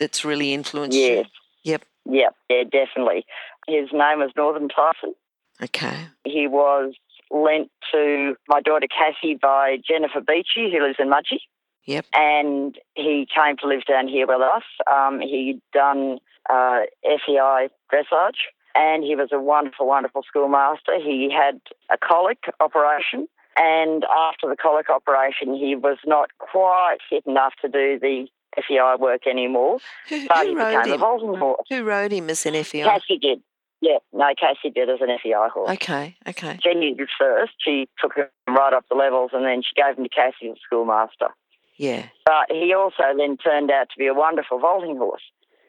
that's 0.00 0.24
really 0.24 0.52
influenced 0.52 0.98
you? 0.98 1.06
Yes. 1.06 1.26
Yep. 1.64 1.84
Yep, 2.08 2.34
yeah, 2.50 2.62
definitely. 2.64 3.24
His 3.66 3.88
name 3.92 4.18
was 4.18 4.30
Northern 4.36 4.68
Tyson. 4.68 5.14
Okay. 5.62 6.06
He 6.24 6.46
was 6.46 6.94
lent 7.30 7.70
to 7.92 8.36
my 8.48 8.60
daughter 8.60 8.86
Cassie 8.86 9.38
by 9.40 9.78
Jennifer 9.86 10.20
Beachy, 10.20 10.70
who 10.72 10.82
lives 10.82 10.96
in 10.98 11.08
Mudgee. 11.08 11.40
Yep. 11.86 12.04
And 12.14 12.76
he 12.94 13.26
came 13.32 13.56
to 13.58 13.66
live 13.68 13.84
down 13.84 14.08
here 14.08 14.26
with 14.26 14.40
us. 14.40 14.62
Um, 14.92 15.20
he'd 15.20 15.60
done 15.72 16.18
uh, 16.50 16.80
FEI 17.04 17.68
dressage, 17.92 18.38
and 18.74 19.04
he 19.04 19.14
was 19.14 19.28
a 19.32 19.40
wonderful, 19.40 19.86
wonderful 19.86 20.22
schoolmaster. 20.26 20.98
He 21.00 21.32
had 21.32 21.60
a 21.90 21.96
colic 21.96 22.38
operation, 22.60 23.28
and 23.56 24.04
after 24.04 24.48
the 24.48 24.56
colic 24.56 24.90
operation, 24.90 25.54
he 25.54 25.76
was 25.76 25.98
not 26.04 26.30
quite 26.38 26.98
fit 27.08 27.24
enough 27.26 27.54
to 27.62 27.68
do 27.68 27.98
the 28.00 28.26
FEI 28.68 28.96
work 28.98 29.26
anymore, 29.26 29.78
Who, 30.08 30.26
but 30.28 30.38
who 30.46 30.50
he 30.50 30.54
rode 30.56 30.82
became 30.84 30.92
a 30.92 30.94
him? 30.94 31.38
horse. 31.38 31.66
Who 31.70 31.84
rode 31.84 32.12
him 32.12 32.30
as 32.30 32.44
an 32.46 32.62
FEI? 32.64 32.82
Cassie 32.82 33.18
did. 33.18 33.42
Yeah, 33.80 33.98
no, 34.12 34.26
Cassie 34.40 34.70
did 34.70 34.88
as 34.88 35.00
an 35.00 35.08
FEI 35.22 35.48
horse. 35.52 35.70
Okay. 35.72 36.16
Okay. 36.26 36.58
Jenny 36.62 36.94
did 36.94 37.08
first. 37.18 37.52
She 37.58 37.88
took 38.00 38.14
him 38.16 38.26
right 38.48 38.72
up 38.72 38.84
the 38.88 38.94
levels 38.96 39.30
and 39.34 39.44
then 39.44 39.62
she 39.62 39.80
gave 39.80 39.96
him 39.98 40.04
to 40.04 40.08
Cassie 40.10 40.50
as 40.50 40.56
schoolmaster. 40.64 41.28
Yeah. 41.76 42.06
But 42.24 42.50
he 42.50 42.72
also 42.72 43.02
then 43.16 43.36
turned 43.36 43.70
out 43.70 43.88
to 43.90 43.98
be 43.98 44.06
a 44.06 44.14
wonderful 44.14 44.58
vaulting 44.58 44.96
horse. 44.96 45.22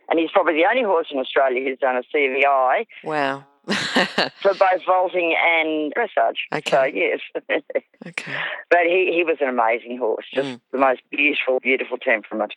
And 0.09 0.19
he's 0.19 0.31
probably 0.31 0.53
the 0.53 0.65
only 0.69 0.83
horse 0.83 1.07
in 1.11 1.19
Australia 1.19 1.61
who's 1.63 1.79
done 1.79 1.97
a 1.97 2.03
CVI 2.15 2.85
Wow. 3.03 3.43
for 3.67 4.53
both 4.53 4.85
vaulting 4.85 5.35
and 5.45 5.93
dressage. 5.93 6.37
Okay. 6.53 6.71
So 6.71 6.83
yes, 6.85 7.19
okay. 8.07 8.35
but 8.69 8.79
he 8.85 9.11
he 9.13 9.23
was 9.25 9.35
an 9.41 9.49
amazing 9.49 9.97
horse, 9.97 10.25
just 10.33 10.47
Mm. 10.47 10.61
the 10.71 10.77
most 10.77 11.01
beautiful, 11.11 11.59
beautiful 11.59 11.97
temperament. 11.97 12.53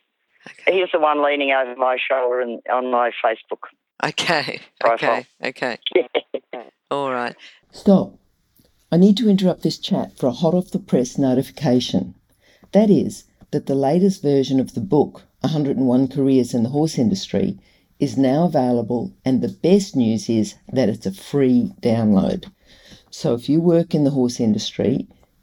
Okay. 0.47 0.79
He's 0.79 0.87
the 0.93 0.99
one 0.99 1.21
leaning 1.21 1.51
over 1.51 1.75
my 1.75 1.97
shoulder 1.99 2.39
and 2.39 2.61
on 2.71 2.89
my 2.89 3.11
Facebook. 3.23 3.67
Okay. 4.03 4.59
Profile. 4.79 5.25
Okay. 5.43 5.77
Okay. 5.99 6.11
All 6.91 7.11
right. 7.11 7.35
Stop. 7.71 8.17
I 8.91 8.97
need 8.97 9.15
to 9.17 9.29
interrupt 9.29 9.63
this 9.63 9.77
chat 9.77 10.17
for 10.17 10.27
a 10.27 10.31
hot 10.31 10.53
off 10.53 10.71
the 10.71 10.79
press 10.79 11.17
notification. 11.17 12.15
That 12.73 12.89
is, 12.89 13.25
that 13.51 13.67
the 13.67 13.75
latest 13.75 14.21
version 14.21 14.59
of 14.59 14.73
the 14.73 14.81
book, 14.81 15.23
101 15.41 16.07
Careers 16.07 16.53
in 16.53 16.63
the 16.63 16.69
Horse 16.69 16.97
Industry, 16.97 17.57
is 17.99 18.17
now 18.17 18.45
available, 18.45 19.13
and 19.23 19.41
the 19.41 19.47
best 19.49 19.95
news 19.95 20.27
is 20.29 20.55
that 20.73 20.89
it's 20.89 21.05
a 21.05 21.13
free 21.13 21.71
download. 21.81 22.51
So 23.11 23.33
if 23.33 23.47
you 23.47 23.61
work 23.61 23.93
in 23.93 24.03
the 24.03 24.09
horse 24.09 24.39
industry, 24.39 25.07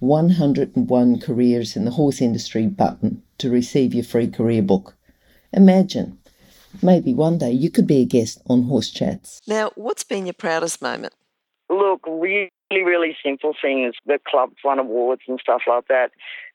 101 0.00 1.20
Careers 1.20 1.74
in 1.74 1.84
the 1.84 1.90
Horse 1.90 2.20
Industry 2.20 2.66
button 2.66 3.22
to 3.38 3.50
receive 3.50 3.92
your 3.92 4.04
free 4.04 4.28
career 4.28 4.62
book. 4.62 4.94
Imagine, 5.52 6.18
maybe 6.82 7.12
one 7.12 7.38
day 7.38 7.50
you 7.50 7.68
could 7.68 7.86
be 7.86 8.02
a 8.02 8.04
guest 8.04 8.40
on 8.48 8.62
Horse 8.64 8.90
Chats. 8.90 9.40
Now, 9.48 9.72
what's 9.74 10.04
been 10.04 10.26
your 10.26 10.34
proudest 10.34 10.80
moment? 10.80 11.14
Look, 11.68 12.06
really, 12.06 12.50
really 12.70 13.16
simple 13.24 13.54
things. 13.60 13.94
The 14.06 14.20
club's 14.24 14.56
won 14.64 14.78
awards 14.78 15.22
and 15.26 15.40
stuff 15.40 15.62
like 15.66 15.88
that. 15.88 16.12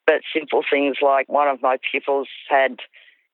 But 0.08 0.22
simple 0.34 0.64
things 0.70 0.98
like 1.02 1.28
one 1.28 1.48
of 1.50 1.62
my 1.62 1.78
pupils 1.92 2.30
had 2.50 2.80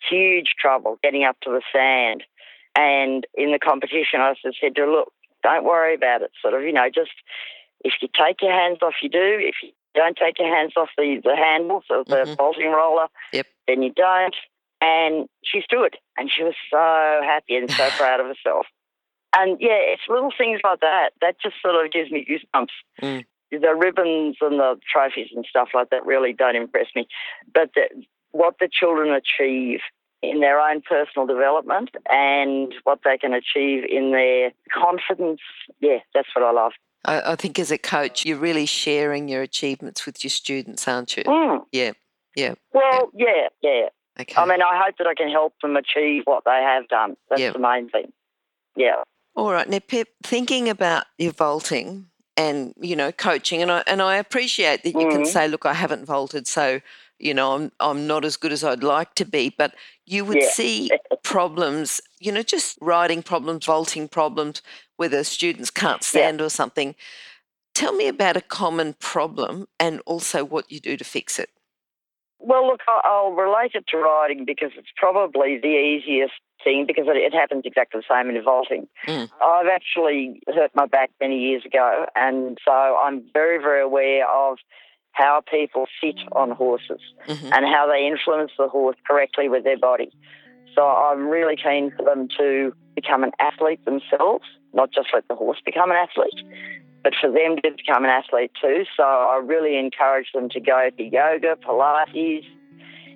huge 0.10 0.56
trouble 0.60 0.98
getting 1.04 1.24
up 1.24 1.38
to 1.42 1.52
the 1.52 1.62
sand. 1.72 2.24
And 2.76 3.28
in 3.36 3.52
the 3.52 3.60
competition, 3.60 4.22
I 4.22 4.34
just 4.44 4.58
said 4.60 4.76
to 4.76 4.82
her, 4.82 4.92
look, 4.92 5.14
don't 5.44 5.66
worry 5.66 5.94
about 5.94 6.22
it. 6.22 6.32
Sort 6.42 6.54
of, 6.54 6.64
you 6.64 6.74
know, 6.74 6.90
just 6.94 7.12
if 7.84 7.94
you 8.02 8.08
take 8.08 8.42
your 8.42 8.52
hands 8.52 8.80
off, 8.82 8.96
you 9.02 9.10
do. 9.10 9.38
If 9.40 9.56
you 9.64 9.70
don't 9.96 10.18
take 10.18 10.40
your 10.40 10.54
hands 10.54 10.74
off 10.78 10.90
the, 10.98 11.20
the 11.24 11.36
handles 11.36 11.84
of 11.90 12.06
the 12.08 12.16
Mhm. 12.26 12.38
vaulting 12.38 12.70
roller, 12.72 13.08
Yep. 13.34 13.48
then 13.68 13.82
you 13.84 13.92
don't. 13.92 14.36
And 14.82 15.28
she 15.44 15.62
stood 15.62 15.98
and 16.18 16.32
she 16.32 16.44
was 16.44 16.56
so 16.70 17.22
happy 17.24 17.56
and 17.58 17.70
so 17.70 17.90
proud 17.98 18.20
of 18.20 18.28
herself. 18.28 18.66
And 19.36 19.60
yeah, 19.60 19.78
it's 19.94 20.02
little 20.08 20.32
things 20.38 20.62
like 20.64 20.80
that 20.80 21.10
that 21.22 21.40
just 21.42 21.56
sort 21.62 21.84
of 21.86 21.92
gives 21.92 22.10
me 22.12 22.26
goosebumps. 22.26 22.70
Mm. 23.02 23.26
The 23.52 23.76
ribbons 23.76 24.38
and 24.42 24.60
the 24.60 24.80
trophies 24.92 25.30
and 25.36 25.46
stuff 25.50 25.70
like 25.74 25.90
that 25.90 26.06
really 26.06 26.34
don't 26.34 26.56
impress 26.56 26.88
me. 26.96 27.08
But 27.54 27.72
the, 27.76 27.90
what 28.32 28.56
the 28.60 28.70
children 28.72 29.12
achieve 29.12 29.82
in 30.22 30.40
their 30.40 30.60
own 30.60 30.82
personal 30.82 31.26
development 31.26 31.90
and 32.12 32.74
what 32.84 33.00
they 33.04 33.18
can 33.18 33.34
achieve 33.34 33.84
in 33.90 34.12
their 34.12 34.52
confidence, 34.72 35.42
yeah, 35.80 35.98
that's 36.14 36.28
what 36.36 36.44
I 36.46 36.52
love. 36.52 36.74
I, 37.06 37.32
I 37.32 37.36
think 37.36 37.60
as 37.60 37.72
a 37.72 37.78
coach, 37.78 38.26
you're 38.26 38.38
really 38.38 38.66
sharing 38.66 39.28
your 39.30 39.42
achievements 39.42 40.06
with 40.06 40.24
your 40.24 40.30
students, 40.32 40.88
aren't 40.88 41.16
you? 41.18 41.24
Mm. 41.24 41.62
Yeah. 41.72 41.92
Yeah. 42.36 42.56
Well, 42.74 43.10
yeah, 43.14 43.48
yeah. 43.62 43.90
Okay. 44.20 44.36
I 44.36 44.46
mean, 44.46 44.62
I 44.62 44.82
hope 44.86 44.96
that 44.98 45.08
I 45.08 45.14
can 45.14 45.30
help 45.30 45.54
them 45.62 45.76
achieve 45.78 46.24
what 46.26 46.44
they 46.46 46.62
have 46.62 46.88
done. 46.90 47.16
That's 47.30 47.42
Yeah. 47.42 47.52
the 47.52 47.60
main 47.60 47.90
thing. 47.90 48.12
Yeah. 48.76 49.04
All 49.36 49.52
right. 49.52 49.68
Now, 49.68 49.80
Pip, 49.80 50.10
thinking 50.24 50.68
about 50.70 51.06
your 51.18 51.32
vaulting 51.32 52.08
and, 52.36 52.74
you 52.80 52.96
know, 52.96 53.12
coaching, 53.12 53.62
and 53.62 53.72
I, 53.72 53.84
and 53.88 54.02
I 54.02 54.18
appreciate 54.18 54.84
that 54.84 54.92
you 54.94 55.08
can 55.10 55.22
Mhm. 55.24 55.28
say, 55.28 55.48
look, 55.48 55.66
I 55.66 55.74
haven't 55.74 56.06
vaulted, 56.06 56.48
so, 56.48 56.82
you 57.18 57.34
know, 57.34 57.54
I'm, 57.54 57.72
I'm 57.80 58.08
not 58.08 58.24
as 58.26 58.38
good 58.38 58.52
as 58.52 58.64
I'd 58.64 58.84
like 58.84 59.16
to 59.16 59.26
be. 59.26 59.54
But 59.58 59.74
you 60.06 60.26
would 60.26 60.42
Yeah. 60.42 60.50
see 60.50 60.90
problems, 61.24 62.02
you 62.20 62.32
know, 62.32 62.42
just 62.44 62.78
riding 62.82 63.24
problems, 63.24 63.66
vaulting 63.66 64.08
problems, 64.10 64.62
whether 65.00 65.24
students 65.24 65.72
can't 65.72 66.04
stand 66.04 66.42
or 66.42 66.50
something. 66.50 66.94
Tell 67.74 67.94
me 67.94 68.10
about 68.10 68.36
a 68.36 68.42
common 68.42 68.96
problem 69.00 69.66
and 69.80 70.02
also 70.06 70.44
what 70.44 70.70
you 70.70 70.82
do 70.82 70.98
to 70.98 71.06
fix 71.06 71.40
it. 71.40 71.50
Well, 72.40 72.68
look, 72.68 72.82
I'll 73.06 73.32
relate 73.32 73.72
it 73.76 73.86
to 73.92 73.98
riding 73.98 74.44
because 74.44 74.72
it's 74.78 74.90
probably 74.98 75.58
the 75.58 75.70
easiest 75.70 76.34
thing 76.64 76.86
because 76.86 77.06
it, 77.08 77.34
happens 77.34 77.64
exactly 77.66 78.02
the 78.02 78.14
same 78.14 78.30
in 78.36 78.44
vaulting. 78.44 78.90
Mm. 79.08 79.30
I've 79.42 79.68
actually 79.68 80.42
hurt 80.54 80.72
my 80.76 80.86
back 80.86 81.12
many 81.22 81.40
years 81.40 81.64
ago, 81.66 82.06
and 82.16 82.58
so 82.66 82.72
I'm 82.72 83.24
very, 83.34 83.58
very 83.58 83.82
aware 83.82 84.30
of 84.30 84.58
how 85.14 85.42
people 85.50 85.86
sit 86.02 86.20
on 86.34 86.52
horses 86.52 87.02
Mhm. 87.28 87.52
and 87.54 87.66
how 87.66 87.88
they 87.88 88.06
influence 88.06 88.52
the 88.58 88.68
horse 88.68 88.98
correctly 89.08 89.48
with 89.48 89.64
their 89.64 89.78
body. 89.78 90.12
So 90.76 90.86
I'm 90.86 91.28
really 91.30 91.56
keen 91.56 91.92
for 91.92 92.04
them 92.04 92.28
to 92.38 92.74
become 93.02 93.24
an 93.24 93.32
athlete 93.40 93.84
themselves, 93.86 94.46
not 94.74 94.92
just 94.92 95.10
let 95.14 95.28
the 95.28 95.36
horse 95.36 95.60
become 95.64 95.92
an 95.92 95.98
athlete, 95.98 96.46
but 97.04 97.14
for 97.20 97.32
them 97.32 97.56
to 97.64 97.72
become 97.72 98.04
an 98.04 98.10
athlete 98.10 98.52
too. 98.62 98.84
So 98.96 99.04
I 99.04 99.40
really 99.44 99.78
encourage 99.78 100.32
them 100.34 100.50
to 100.50 100.60
go 100.60 100.90
to 100.98 101.04
yoga, 101.04 101.56
Pilates, 101.56 102.46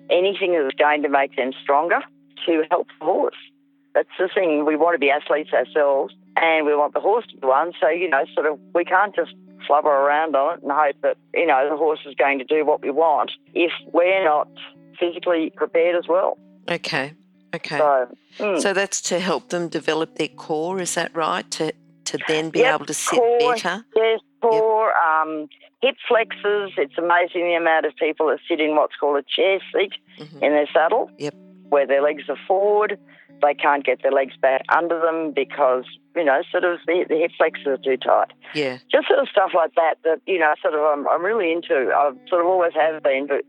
anything 0.09 0.53
that's 0.53 0.75
going 0.75 1.01
to 1.03 1.09
make 1.09 1.35
them 1.35 1.51
stronger 1.61 1.99
to 2.45 2.63
help 2.69 2.87
the 2.99 3.05
horse. 3.05 3.35
That's 3.93 4.09
the 4.17 4.29
thing. 4.33 4.65
We 4.65 4.75
want 4.75 4.95
to 4.95 4.99
be 4.99 5.11
athletes 5.11 5.51
ourselves 5.53 6.13
and 6.35 6.65
we 6.65 6.75
want 6.75 6.93
the 6.93 6.99
horse 6.99 7.25
to 7.27 7.37
be 7.37 7.47
one. 7.47 7.73
So, 7.79 7.89
you 7.89 8.09
know, 8.09 8.23
sort 8.33 8.47
of, 8.47 8.59
we 8.73 8.85
can't 8.85 9.15
just 9.15 9.33
flubber 9.69 9.85
around 9.85 10.35
on 10.35 10.55
it 10.57 10.63
and 10.63 10.71
hope 10.71 10.95
that, 11.03 11.17
you 11.33 11.45
know, 11.45 11.69
the 11.69 11.77
horse 11.77 11.99
is 12.05 12.15
going 12.15 12.39
to 12.39 12.45
do 12.45 12.65
what 12.65 12.81
we 12.81 12.89
want 12.89 13.31
if 13.53 13.71
we're 13.91 14.23
not 14.23 14.47
physically 14.99 15.51
prepared 15.55 15.95
as 15.95 16.07
well. 16.07 16.37
Okay. 16.69 17.13
Okay. 17.55 17.77
So, 17.77 18.07
mm. 18.39 18.61
So 18.61 18.73
that's 18.73 19.01
to 19.03 19.19
help 19.19 19.49
them 19.49 19.67
develop 19.69 20.15
their 20.15 20.27
core, 20.29 20.79
is 20.81 20.95
that 20.95 21.15
right? 21.15 21.49
To 21.51 21.73
to 22.05 22.17
then 22.27 22.49
be 22.49 22.59
Yep, 22.59 22.75
able 22.75 22.85
to 22.87 22.93
sit 22.93 23.17
core, 23.17 23.39
better. 23.53 23.85
Yes, 23.95 24.19
core, 24.41 24.91
um, 24.97 25.47
hip 25.81 25.95
flexors. 26.07 26.73
It's 26.77 26.97
amazing 26.97 27.43
the 27.47 27.53
amount 27.55 27.85
of 27.85 27.95
people 27.95 28.27
that 28.27 28.39
sit 28.47 28.59
in 28.59 28.75
what's 28.75 28.95
called 28.97 29.17
a 29.17 29.23
chair 29.23 29.59
seat 29.71 29.93
Mhm. 30.19 30.41
in 30.43 30.51
their 30.51 30.67
saddle. 30.73 31.09
Yep. 31.17 31.33
Where 31.69 31.87
their 31.87 32.01
legs 32.01 32.23
are 32.27 32.37
forward. 32.47 32.99
They 33.41 33.53
can't 33.53 33.85
get 33.85 34.03
their 34.03 34.11
legs 34.11 34.35
back 34.37 34.63
under 34.69 34.99
them 34.99 35.31
because, 35.31 35.85
you 36.15 36.23
know, 36.25 36.41
sort 36.51 36.65
of 36.65 36.79
the, 36.87 37.05
the 37.07 37.15
hip 37.17 37.31
flexors 37.37 37.67
are 37.79 37.83
too 37.83 37.97
tight. 37.97 38.31
Yeah. 38.53 38.77
Just 38.91 39.07
sort 39.07 39.19
of 39.19 39.27
stuff 39.29 39.51
like 39.55 39.73
that 39.75 39.95
that, 40.03 40.19
you 40.27 40.39
know, 40.39 40.53
sort 40.61 40.73
of 40.75 40.81
I'm, 40.81 41.07
I'm 41.07 41.23
really 41.23 41.51
into. 41.53 41.91
I 41.95 42.11
sort 42.27 42.41
of 42.41 42.47
always 42.47 42.73
have 42.73 43.01
been, 43.01 43.27
but 43.27 43.43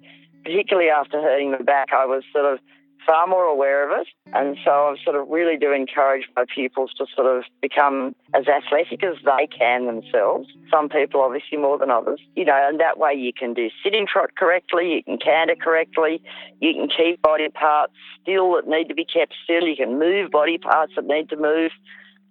particularly 0.44 0.90
after 0.90 1.20
hurting 1.20 1.50
my 1.52 1.58
back, 1.62 1.92
I 1.92 2.06
was 2.06 2.22
sort 2.32 2.46
of 2.46 2.60
far 3.06 3.26
more 3.26 3.44
aware 3.44 3.90
of 3.90 4.00
it. 4.00 4.08
And 4.32 4.56
so 4.64 4.70
I 4.70 4.96
sort 5.04 5.16
of 5.16 5.28
really 5.28 5.56
do 5.56 5.72
encourage 5.72 6.28
my 6.36 6.44
pupils 6.52 6.92
to 6.98 7.06
sort 7.14 7.26
of 7.26 7.44
become 7.60 8.14
as 8.34 8.46
athletic 8.48 9.02
as 9.04 9.16
they 9.24 9.46
can 9.46 9.86
themselves. 9.86 10.48
Some 10.70 10.88
people 10.88 11.20
obviously 11.20 11.58
more 11.58 11.78
than 11.78 11.90
others, 11.90 12.20
you 12.34 12.44
know, 12.44 12.58
and 12.68 12.80
that 12.80 12.98
way 12.98 13.12
you 13.14 13.32
can 13.32 13.54
do 13.54 13.68
sitting 13.82 14.06
trot 14.06 14.30
correctly, 14.36 14.94
you 14.94 15.02
can 15.02 15.18
canter 15.18 15.56
correctly, 15.56 16.22
you 16.60 16.74
can 16.74 16.88
keep 16.88 17.22
body 17.22 17.48
parts 17.48 17.94
still 18.22 18.54
that 18.54 18.66
need 18.66 18.88
to 18.88 18.94
be 18.94 19.04
kept 19.04 19.34
still, 19.44 19.66
you 19.66 19.76
can 19.76 19.98
move 19.98 20.30
body 20.30 20.58
parts 20.58 20.92
that 20.96 21.06
need 21.06 21.28
to 21.28 21.36
move. 21.36 21.70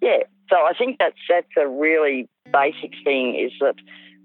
Yeah. 0.01 0.23
So 0.49 0.57
I 0.57 0.73
think 0.77 0.97
that's 0.99 1.15
that's 1.29 1.47
a 1.57 1.67
really 1.67 2.27
basic 2.51 2.91
thing 3.03 3.35
is 3.35 3.53
that 3.59 3.75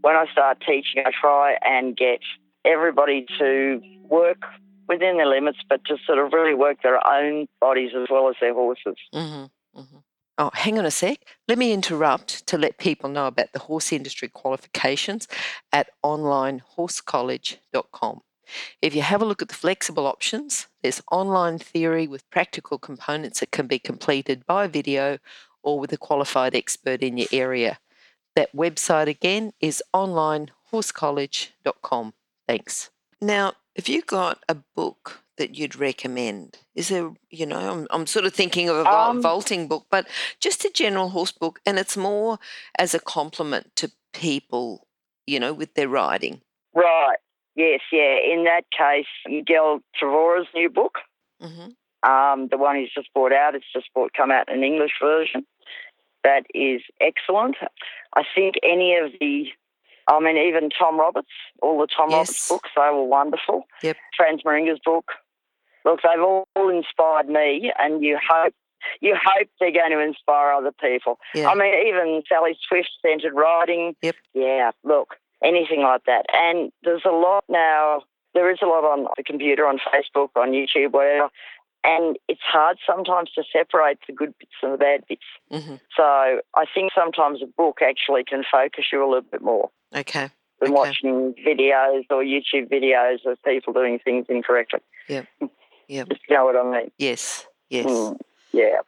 when 0.00 0.16
I 0.16 0.26
start 0.32 0.60
teaching 0.60 1.04
I 1.06 1.10
try 1.20 1.56
and 1.62 1.96
get 1.96 2.20
everybody 2.64 3.26
to 3.38 3.80
work 4.08 4.42
within 4.88 5.18
their 5.18 5.26
limits, 5.26 5.58
but 5.68 5.84
to 5.86 5.96
sort 6.06 6.18
of 6.18 6.32
really 6.32 6.54
work 6.54 6.82
their 6.82 7.04
own 7.06 7.46
bodies 7.60 7.90
as 7.96 8.08
well 8.10 8.28
as 8.28 8.34
their 8.40 8.54
horses. 8.54 8.96
hmm 9.12 9.44
hmm 9.74 9.98
Oh, 10.40 10.50
hang 10.54 10.78
on 10.78 10.86
a 10.86 10.90
sec. 10.92 11.18
Let 11.48 11.58
me 11.58 11.72
interrupt 11.72 12.46
to 12.46 12.56
let 12.56 12.78
people 12.78 13.10
know 13.10 13.26
about 13.26 13.52
the 13.52 13.58
horse 13.58 13.92
industry 13.92 14.28
qualifications 14.28 15.26
at 15.72 15.88
onlinehorsecollege.com. 16.04 18.20
If 18.80 18.94
you 18.94 19.02
have 19.02 19.20
a 19.20 19.24
look 19.24 19.42
at 19.42 19.48
the 19.48 19.54
flexible 19.54 20.06
options, 20.06 20.68
there's 20.80 21.02
online 21.10 21.58
theory 21.58 22.06
with 22.06 22.30
practical 22.30 22.78
components 22.78 23.40
that 23.40 23.50
can 23.50 23.66
be 23.66 23.80
completed 23.80 24.46
by 24.46 24.68
video 24.68 25.18
or 25.64 25.80
with 25.80 25.92
a 25.92 25.98
qualified 25.98 26.54
expert 26.54 27.02
in 27.02 27.18
your 27.18 27.26
area. 27.32 27.80
That 28.36 28.54
website 28.54 29.08
again 29.08 29.54
is 29.60 29.82
onlinehorsecollege.com. 29.92 32.14
Thanks. 32.46 32.90
Now, 33.20 33.54
Have 33.78 33.88
you 33.88 34.02
got 34.02 34.42
a 34.48 34.56
book 34.74 35.22
that 35.36 35.54
you'd 35.56 35.76
recommend? 35.76 36.58
Is 36.74 36.88
there, 36.88 37.12
you 37.30 37.46
know, 37.46 37.58
I'm, 37.58 37.86
I'm 37.90 38.06
sort 38.08 38.24
of 38.24 38.34
thinking 38.34 38.68
of 38.68 38.76
a 38.76 38.88
Um, 38.88 39.22
vaulting 39.22 39.68
book, 39.68 39.86
but 39.88 40.08
just 40.40 40.64
a 40.64 40.70
general 40.70 41.10
horse 41.10 41.30
book, 41.30 41.60
and 41.64 41.78
it's 41.78 41.96
more 41.96 42.40
as 42.76 42.92
a 42.92 42.98
compliment 42.98 43.70
to 43.76 43.92
people, 44.12 44.88
you 45.28 45.38
know, 45.38 45.52
with 45.52 45.74
their 45.74 45.88
riding. 45.88 46.40
Right. 46.74 47.18
Yes, 47.54 47.80
yeah. 47.92 48.16
In 48.16 48.44
that 48.44 48.64
case, 48.76 49.06
Miguel 49.28 49.80
Tavora's 50.00 50.48
new 50.54 50.68
book, 50.68 50.98
hmm 51.40 51.68
um, 52.04 52.46
the 52.48 52.56
one 52.56 52.76
he's 52.76 52.92
just 52.94 53.12
brought 53.12 53.32
out, 53.32 53.56
it's 53.56 53.72
just 53.72 53.92
brought, 53.92 54.12
come 54.12 54.30
out 54.30 54.48
in 54.48 54.58
an 54.58 54.64
English 54.64 54.92
version. 55.02 55.44
That 56.22 56.46
is 56.54 56.80
excellent. 57.00 57.56
I 58.14 58.22
think 58.34 58.54
any 58.62 58.94
of 58.96 59.10
the, 59.20 59.46
I 60.08 60.20
mean, 60.20 60.38
even 60.38 60.70
Tom 60.70 60.98
Roberts, 60.98 61.28
all 61.60 61.78
the 61.78 61.86
Tom 61.86 62.10
Roberts 62.10 62.48
books, 62.48 62.70
they 62.74 62.90
were 62.90 63.04
wonderful. 63.04 63.64
Yep. 63.82 63.96
Franz 64.16 64.42
Mairinger's 64.42 64.80
book. 64.84 65.12
Look, 65.84 66.00
they've 66.02 66.22
all 66.22 66.46
inspired 66.56 67.28
me, 67.28 67.72
and 67.78 68.02
you 68.02 68.18
hope 68.28 68.54
you 69.00 69.14
hope 69.14 69.48
they're 69.60 69.72
going 69.72 69.90
to 69.90 70.00
inspire 70.00 70.52
other 70.52 70.72
people. 70.72 71.18
Yeah. 71.34 71.48
I 71.48 71.54
mean, 71.54 71.74
even 71.88 72.22
Sally 72.28 72.56
Swift 72.66 72.90
centered 73.02 73.34
riding. 73.34 73.94
Yep. 74.02 74.16
Yeah, 74.34 74.70
look, 74.84 75.16
anything 75.42 75.82
like 75.82 76.04
that. 76.06 76.26
And 76.32 76.72
there's 76.82 77.02
a 77.04 77.10
lot 77.10 77.44
now, 77.48 78.02
there 78.34 78.50
is 78.50 78.58
a 78.62 78.66
lot 78.66 78.84
on 78.84 79.06
the 79.16 79.24
computer, 79.24 79.66
on 79.66 79.78
Facebook, 79.78 80.30
on 80.36 80.52
YouTube, 80.52 80.92
whatever. 80.92 81.28
And 81.84 82.18
it's 82.28 82.40
hard 82.42 82.78
sometimes 82.86 83.30
to 83.32 83.44
separate 83.52 83.98
the 84.06 84.12
good 84.12 84.34
bits 84.38 84.52
and 84.62 84.74
the 84.74 84.78
bad 84.78 85.04
bits. 85.08 85.22
hmm 85.50 85.76
So 85.96 86.02
I 86.02 86.64
think 86.74 86.92
sometimes 86.94 87.40
a 87.42 87.46
book 87.46 87.78
actually 87.82 88.24
can 88.24 88.44
focus 88.50 88.86
you 88.92 89.02
a 89.02 89.08
little 89.08 89.28
bit 89.30 89.42
more 89.42 89.70
Okay. 89.94 90.30
than 90.60 90.72
Okay. 90.72 90.72
watching 90.72 91.34
videos 91.46 92.04
or 92.10 92.22
YouTube 92.24 92.68
videos 92.70 93.24
of 93.24 93.40
people 93.44 93.72
doing 93.72 93.98
things 93.98 94.26
incorrectly. 94.28 94.80
Yeah. 95.08 95.22
Yeah. 95.90 96.04
Just 96.04 96.20
you 96.28 96.36
know 96.36 96.44
what 96.44 96.54
I 96.54 96.62
mean. 96.70 96.90
Yes. 96.98 97.46
Yes. 97.70 97.86
Mm, 97.86 98.18
yeah. 98.52 98.80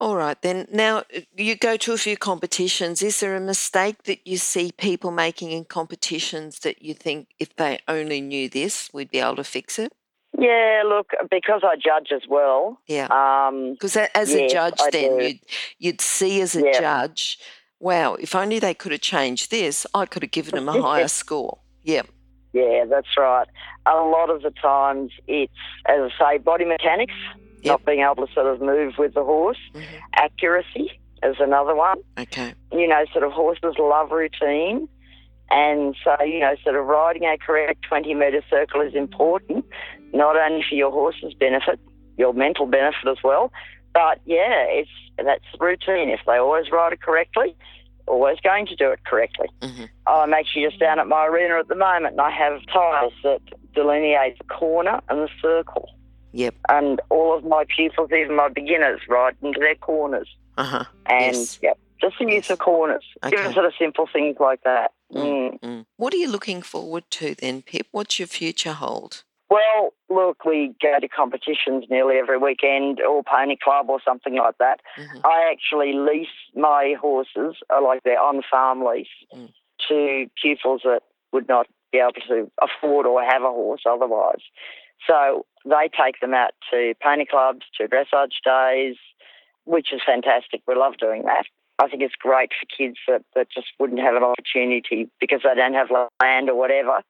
All 0.00 0.16
right, 0.16 0.40
then. 0.40 0.66
Now, 0.72 1.02
you 1.36 1.54
go 1.54 1.76
to 1.76 1.92
a 1.92 1.98
few 1.98 2.16
competitions. 2.16 3.02
Is 3.02 3.20
there 3.20 3.36
a 3.36 3.40
mistake 3.40 4.04
that 4.04 4.26
you 4.26 4.38
see 4.38 4.72
people 4.72 5.10
making 5.10 5.52
in 5.52 5.66
competitions 5.66 6.60
that 6.60 6.80
you 6.80 6.94
think 6.94 7.28
if 7.38 7.54
they 7.56 7.80
only 7.88 8.22
knew 8.22 8.48
this, 8.48 8.88
we'd 8.94 9.10
be 9.10 9.18
able 9.18 9.36
to 9.36 9.44
fix 9.44 9.78
it? 9.78 9.92
Yeah, 10.38 10.82
look, 10.86 11.10
because 11.30 11.60
I 11.62 11.76
judge 11.76 12.10
as 12.10 12.22
well, 12.26 12.80
Yeah. 12.86 13.08
um, 13.10 13.72
Because 13.72 13.98
as 14.14 14.32
a 14.34 14.48
judge, 14.48 14.80
then 14.92 15.20
you'd, 15.20 15.40
you'd 15.78 16.00
see 16.00 16.40
as 16.40 16.56
a 16.56 16.62
Yeah. 16.64 16.78
judge, 16.80 17.38
wow, 17.80 18.14
if 18.14 18.34
only 18.34 18.58
they 18.58 18.74
could 18.74 18.92
have 18.92 19.00
changed 19.00 19.50
this, 19.50 19.86
I 19.94 20.06
could 20.06 20.22
have 20.22 20.30
given 20.30 20.54
them 20.54 20.68
a 20.68 20.80
higher 20.80 21.08
score. 21.22 21.58
Yeah. 21.82 22.02
Yeah, 22.52 22.84
that's 22.88 23.08
right. 23.18 23.46
A 23.86 23.94
lot 23.96 24.30
of 24.30 24.42
the 24.42 24.50
times 24.50 25.12
it's, 25.26 25.52
as 25.86 26.10
I 26.20 26.34
say, 26.34 26.38
body 26.38 26.64
mechanics, 26.64 27.14
Yep. 27.62 27.72
not 27.80 27.84
being 27.86 28.00
able 28.00 28.26
to 28.26 28.32
sort 28.32 28.46
of 28.46 28.60
move 28.60 28.94
with 28.98 29.14
the 29.14 29.24
horse. 29.24 29.58
Mhm. 29.74 29.82
Accuracy 30.14 31.00
is 31.24 31.36
another 31.40 31.74
one. 31.74 31.98
Okay. 32.18 32.54
You 32.70 32.86
know, 32.86 33.04
sort 33.12 33.24
of 33.24 33.32
horses 33.32 33.74
love 33.78 34.10
routine. 34.12 34.88
And 35.50 35.96
so, 36.04 36.16
you 36.22 36.40
know, 36.40 36.54
sort 36.62 36.76
of 36.76 36.86
riding 36.86 37.24
a 37.24 37.36
correct 37.38 37.82
20 37.88 38.14
metre 38.14 38.42
circle 38.50 38.80
is 38.82 38.94
important, 38.94 39.64
not 40.12 40.36
only 40.36 40.64
for 40.68 40.74
your 40.76 40.90
horse's 40.92 41.34
benefit, 41.34 41.80
your 42.16 42.32
mental 42.34 42.66
benefit 42.66 43.08
as 43.08 43.18
well. 43.24 43.50
But 43.96 44.20
yeah, 44.26 44.64
it's 44.68 44.90
that's 45.16 45.44
routine. 45.58 46.10
If 46.10 46.20
they 46.26 46.36
always 46.36 46.70
ride 46.70 46.92
it 46.92 47.00
correctly, 47.00 47.56
always 48.06 48.38
going 48.40 48.66
to 48.66 48.76
do 48.76 48.90
it 48.90 49.00
correctly. 49.06 49.48
Mhm. 49.62 49.88
I'm 50.06 50.34
actually 50.34 50.64
just 50.68 50.78
down 50.78 50.98
at 50.98 51.06
my 51.08 51.24
arena 51.26 51.54
at 51.58 51.68
the 51.68 51.74
moment 51.74 52.12
and 52.12 52.20
I 52.20 52.30
have 52.30 52.60
tiles 52.66 53.14
that 53.22 53.40
delineate 53.74 54.36
the 54.36 54.44
corner 54.44 55.00
and 55.08 55.20
the 55.20 55.30
circle. 55.40 55.88
Yep. 56.32 56.54
And 56.68 57.00
all 57.08 57.34
of 57.34 57.44
my 57.44 57.64
pupils, 57.74 58.10
even 58.12 58.36
my 58.36 58.48
beginners, 58.48 59.00
ride 59.08 59.34
into 59.42 59.58
their 59.60 59.74
corners. 59.76 60.28
Uh 60.58 60.64
huh. 60.64 60.84
And 61.06 61.34
Yes. 61.34 61.58
yep, 61.62 61.78
just 62.00 62.18
the 62.18 62.26
use 62.30 62.50
of 62.50 62.58
corners. 62.58 63.04
Okay. 63.24 63.34
Even 63.40 63.54
sort 63.54 63.64
of 63.64 63.72
simple 63.78 64.06
things 64.12 64.36
like 64.38 64.62
that. 64.64 64.92
Mm. 65.14 65.58
Mm. 65.60 65.86
What 65.96 66.12
are 66.12 66.18
you 66.18 66.28
looking 66.28 66.60
forward 66.60 67.04
to 67.12 67.34
then, 67.34 67.62
Pip? 67.62 67.86
What's 67.92 68.18
your 68.18 68.28
future 68.28 68.74
hold? 68.74 69.24
Well, 69.48 69.92
look, 70.08 70.44
we 70.44 70.74
go 70.82 70.98
to 71.00 71.08
competitions 71.08 71.84
nearly 71.88 72.16
every 72.16 72.38
weekend 72.38 73.00
or 73.00 73.22
pony 73.22 73.56
club 73.62 73.88
or 73.88 74.00
something 74.04 74.34
like 74.34 74.58
that. 74.58 74.80
Mhm. 74.96 75.20
I 75.24 75.48
actually 75.50 75.92
lease 75.92 76.28
my 76.54 76.94
horses, 77.00 77.56
uh, 77.70 77.80
like 77.80 78.02
they're 78.02 78.20
on 78.20 78.42
farm 78.42 78.84
lease, 78.84 79.08
Mm. 79.32 79.52
to 79.88 80.30
pupils 80.40 80.82
that 80.84 81.02
would 81.32 81.48
not 81.48 81.68
be 81.92 81.98
able 81.98 82.12
to 82.12 82.50
afford 82.60 83.06
or 83.06 83.22
have 83.22 83.42
a 83.42 83.52
horse 83.52 83.82
otherwise. 83.86 84.42
So 85.06 85.46
they 85.64 85.88
take 85.88 86.18
them 86.20 86.34
out 86.34 86.52
to 86.70 86.94
pony 87.00 87.24
clubs, 87.26 87.66
to 87.76 87.86
dressage 87.86 88.40
days, 88.44 88.96
which 89.64 89.92
is 89.92 90.02
fantastic. 90.02 90.62
We 90.66 90.74
love 90.74 90.96
doing 90.96 91.22
that. 91.24 91.46
I 91.78 91.88
think 91.88 92.02
it's 92.02 92.14
great 92.16 92.52
for 92.58 92.66
kids 92.66 92.98
that, 93.06 93.22
that 93.34 93.50
just 93.50 93.68
wouldn't 93.78 94.00
have 94.00 94.16
an 94.16 94.24
opportunity 94.24 95.08
because 95.20 95.42
they 95.42 95.54
don't 95.54 95.74
have 95.74 95.90
land 96.20 96.48
or 96.48 96.54
whatever 96.54 97.02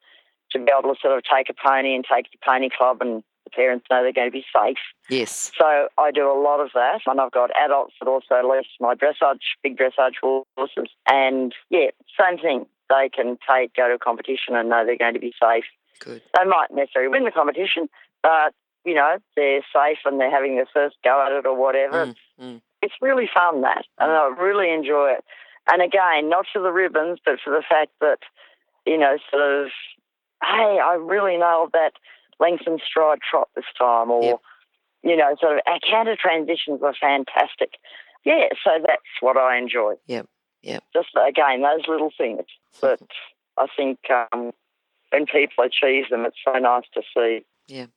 to 0.51 0.59
be 0.59 0.71
able 0.77 0.93
to 0.93 0.99
sort 1.01 1.17
of 1.17 1.23
take 1.23 1.49
a 1.49 1.53
pony 1.53 1.95
and 1.95 2.05
take 2.05 2.31
the 2.31 2.37
pony 2.45 2.69
club 2.75 3.01
and 3.01 3.23
the 3.43 3.49
parents 3.55 3.85
know 3.89 4.03
they're 4.03 4.13
going 4.13 4.27
to 4.27 4.31
be 4.31 4.45
safe. 4.53 4.77
Yes. 5.09 5.51
So 5.57 5.87
I 5.97 6.11
do 6.11 6.29
a 6.29 6.35
lot 6.39 6.59
of 6.59 6.69
that, 6.73 7.01
and 7.05 7.21
I've 7.21 7.31
got 7.31 7.49
adults 7.63 7.93
that 7.99 8.07
also 8.07 8.47
lease 8.47 8.67
my 8.79 8.93
dressage, 8.93 9.39
big 9.63 9.77
dressage 9.77 10.15
horses, 10.21 10.89
and 11.09 11.53
yeah, 11.69 11.87
same 12.19 12.37
thing. 12.37 12.65
They 12.89 13.09
can 13.13 13.37
take 13.49 13.73
go 13.73 13.87
to 13.87 13.95
a 13.95 13.99
competition 13.99 14.55
and 14.55 14.69
know 14.69 14.85
they're 14.85 14.97
going 14.97 15.13
to 15.13 15.19
be 15.19 15.33
safe. 15.41 15.65
Good. 15.99 16.21
They 16.37 16.45
might 16.45 16.71
necessarily 16.71 17.09
win 17.09 17.25
the 17.25 17.31
competition, 17.31 17.89
but 18.21 18.53
you 18.85 18.93
know 18.93 19.17
they're 19.35 19.65
safe 19.73 19.99
and 20.05 20.19
they're 20.19 20.31
having 20.31 20.55
their 20.55 20.67
first 20.73 20.95
go 21.03 21.25
at 21.25 21.31
it 21.31 21.45
or 21.45 21.55
whatever. 21.55 22.07
Mm, 22.07 22.15
mm. 22.41 22.61
It's 22.81 22.95
really 23.01 23.29
fun 23.33 23.61
that, 23.61 23.85
and 23.97 24.11
I 24.11 24.27
really 24.39 24.71
enjoy 24.71 25.15
it. 25.17 25.23
And 25.69 25.81
again, 25.81 26.29
not 26.29 26.45
for 26.51 26.61
the 26.61 26.71
ribbons, 26.71 27.19
but 27.25 27.39
for 27.43 27.51
the 27.51 27.63
fact 27.67 27.91
that 27.99 28.19
you 28.87 28.97
know, 28.97 29.17
sort 29.29 29.43
of, 29.43 29.67
hey, 30.43 30.79
I 30.83 30.93
really 30.99 31.37
nailed 31.37 31.71
that 31.73 31.93
lengthened 32.39 32.81
stride 32.85 33.19
trot 33.29 33.49
this 33.55 33.65
time, 33.77 34.11
or 34.11 34.23
Yep. 34.23 34.39
you 35.03 35.15
know, 35.15 35.35
sort 35.39 35.53
of 35.57 35.61
our 35.67 35.79
canter 35.79 36.15
transitions 36.19 36.81
were 36.81 36.93
fantastic. 36.99 37.73
Yeah, 38.23 38.49
so 38.63 38.71
that's 38.85 39.01
what 39.21 39.37
I 39.37 39.57
enjoy. 39.57 39.93
Yep, 40.07 40.27
yep. 40.61 40.83
Just 40.93 41.09
again, 41.27 41.61
those 41.61 41.87
little 41.87 42.11
things 42.17 42.43
that 42.81 42.99
I 43.57 43.67
think 43.75 43.99
um, 44.09 44.51
when 45.11 45.25
people 45.25 45.63
achieve 45.63 46.09
them, 46.09 46.25
it's 46.25 46.37
so 46.43 46.53
nice 46.59 46.83
to 46.93 47.01
see. 47.15 47.45
Yeah. 47.67 47.87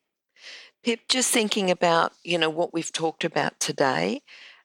Pip, 0.83 1.01
just 1.09 1.31
thinking 1.33 1.71
about, 1.71 2.13
you 2.25 2.39
know, 2.39 2.49
what 2.49 2.73
we've 2.73 2.93
talked 2.93 3.25
about 3.25 3.59
today, 3.61 4.23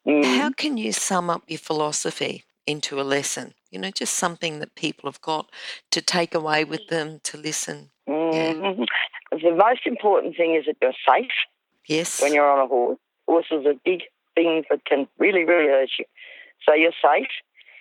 Mm. 0.08 0.24
how 0.38 0.52
can 0.52 0.78
you 0.78 0.92
sum 0.92 1.32
up 1.32 1.42
your 1.48 1.58
philosophy 1.58 2.44
into 2.67 2.99
a 2.99 3.04
lesson? 3.04 3.54
You 3.71 3.80
know, 3.80 3.91
just 3.91 4.13
something 4.15 4.60
that 4.60 4.75
people 4.75 5.10
have 5.10 5.21
got 5.21 5.49
to 5.91 6.01
take 6.01 6.34
away 6.34 6.63
with 6.63 6.88
them 6.88 7.19
to 7.23 7.38
listen. 7.38 7.91
Mhm. 8.08 8.86
The 9.32 9.51
most 9.51 9.86
important 9.86 10.38
thing 10.38 10.56
is 10.56 10.65
that 10.65 10.78
you're 10.82 10.93
safe 11.08 11.32
Yes. 11.88 12.21
when 12.21 12.34
you're 12.34 12.49
on 12.49 12.60
a 12.60 12.67
horse. 12.67 12.99
Horses 13.28 13.65
are 13.65 13.73
big 13.84 14.04
things 14.36 14.65
that 14.69 14.86
can 14.86 15.08
really, 15.17 15.43
really 15.43 15.67
hurt 15.69 15.89
you. 15.97 16.06
So 16.63 16.73
you're 16.73 16.93
safe. 17.01 17.28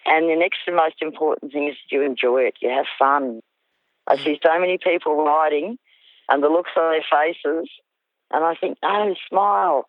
And 0.06 0.28
the 0.28 0.36
next 0.36 0.60
and 0.66 0.76
most 0.76 1.00
important 1.00 1.52
thing 1.52 1.68
is 1.68 1.76
that 1.76 1.94
you 1.94 2.02
enjoy 2.02 2.42
it. 2.42 2.54
You 2.60 2.70
have 2.70 2.86
fun. 2.98 3.40
I 4.06 4.16
see 4.18 4.38
so 4.42 4.58
many 4.58 4.76
people 4.76 5.14
riding 5.24 5.78
and 6.28 6.42
the 6.42 6.48
looks 6.48 6.72
on 6.76 6.90
their 6.92 7.04
faces, 7.10 7.70
and 8.30 8.44
I 8.44 8.54
think, 8.54 8.78
oh, 8.82 9.14
smile. 9.28 9.88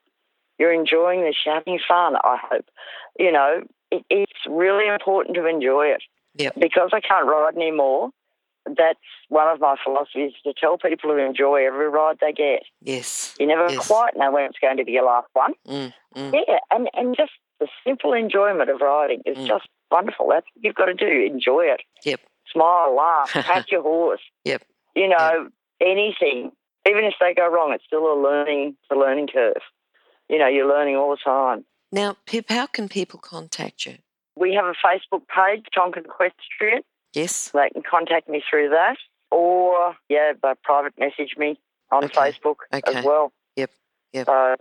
You're 0.57 0.71
enjoying 0.71 1.21
this. 1.21 1.35
You're 1.45 1.55
having 1.55 1.79
fun, 1.85 2.15
I 2.15 2.37
hope. 2.49 2.65
You 3.19 3.31
know, 3.31 3.63
it, 3.97 4.05
it's 4.09 4.39
really 4.47 4.87
important 4.87 5.35
to 5.35 5.45
enjoy 5.45 5.87
it. 5.87 6.01
Yep. 6.37 6.55
Because 6.59 6.89
I 6.93 6.99
can't 6.99 7.25
ride 7.27 7.55
anymore, 7.55 8.09
that's 8.65 8.99
one 9.29 9.47
of 9.47 9.59
my 9.61 9.75
philosophies 9.83 10.33
to 10.43 10.53
tell 10.59 10.77
people 10.77 11.11
to 11.11 11.17
enjoy 11.17 11.65
every 11.65 11.87
ride 11.89 12.17
they 12.19 12.33
get. 12.33 12.63
yes. 12.81 13.35
You 13.39 13.47
never 13.47 13.71
Yes. 13.71 13.87
quite 13.87 14.17
know 14.17 14.31
when 14.31 14.45
it's 14.45 14.57
going 14.59 14.77
to 14.77 14.83
be 14.83 14.91
your 14.93 15.05
last 15.05 15.27
one. 15.33 15.53
Mm, 15.67 15.93
mm. 16.15 16.33
Yeah, 16.47 16.57
and, 16.71 16.89
and 16.93 17.15
just 17.15 17.31
the 17.59 17.67
simple 17.85 18.13
enjoyment 18.13 18.69
of 18.69 18.81
riding 18.81 19.21
is 19.25 19.37
Mm. 19.37 19.47
just 19.47 19.67
wonderful. 19.91 20.27
That's 20.29 20.45
what 20.53 20.63
you've 20.65 20.75
got 20.75 20.85
to 20.87 20.93
do. 20.93 21.07
Enjoy 21.31 21.61
it. 21.65 21.81
Yep. 22.03 22.19
Smile, 22.51 22.95
laugh, 22.95 23.31
pat 23.33 23.71
your 23.71 23.81
horse. 23.83 24.21
Yep. 24.45 24.63
You 24.95 25.09
know, 25.09 25.49
anything. 25.79 26.51
Even 26.87 27.03
if 27.05 27.13
they 27.19 27.33
go 27.33 27.47
wrong, 27.49 27.71
it's 27.73 27.83
still 27.85 28.11
a 28.11 28.17
learning, 28.21 28.75
a 28.91 28.95
learning 28.95 29.27
curve. 29.27 29.61
You 30.29 30.39
know, 30.39 30.47
you're 30.47 30.67
learning 30.67 30.95
all 30.95 31.11
the 31.11 31.17
time. 31.23 31.65
Now, 31.95 32.17
Pip, 32.25 32.49
how 32.49 32.65
can 32.67 32.89
people 32.89 33.19
contact 33.21 33.85
you? 33.85 33.95
We 34.35 34.53
have 34.53 34.65
a 34.65 34.73
Facebook 34.85 35.21
page, 35.33 35.65
Tonkin 35.73 36.03
Equestrian. 36.03 36.81
Yes. 37.13 37.51
They 37.53 37.69
can 37.69 37.83
contact 37.89 38.27
me 38.27 38.43
through 38.49 38.69
that, 38.71 38.97
or 39.31 39.95
yeah, 40.09 40.33
by 40.39 40.55
private 40.61 40.93
message 40.99 41.35
me 41.37 41.57
on 41.93 42.03
Okay. 42.03 42.13
Facebook 42.13 42.55
Okay. 42.73 42.99
as 42.99 43.05
well. 43.05 43.31
Yep. 43.55 43.71
Yep. 44.11 44.25
So, 44.25 44.55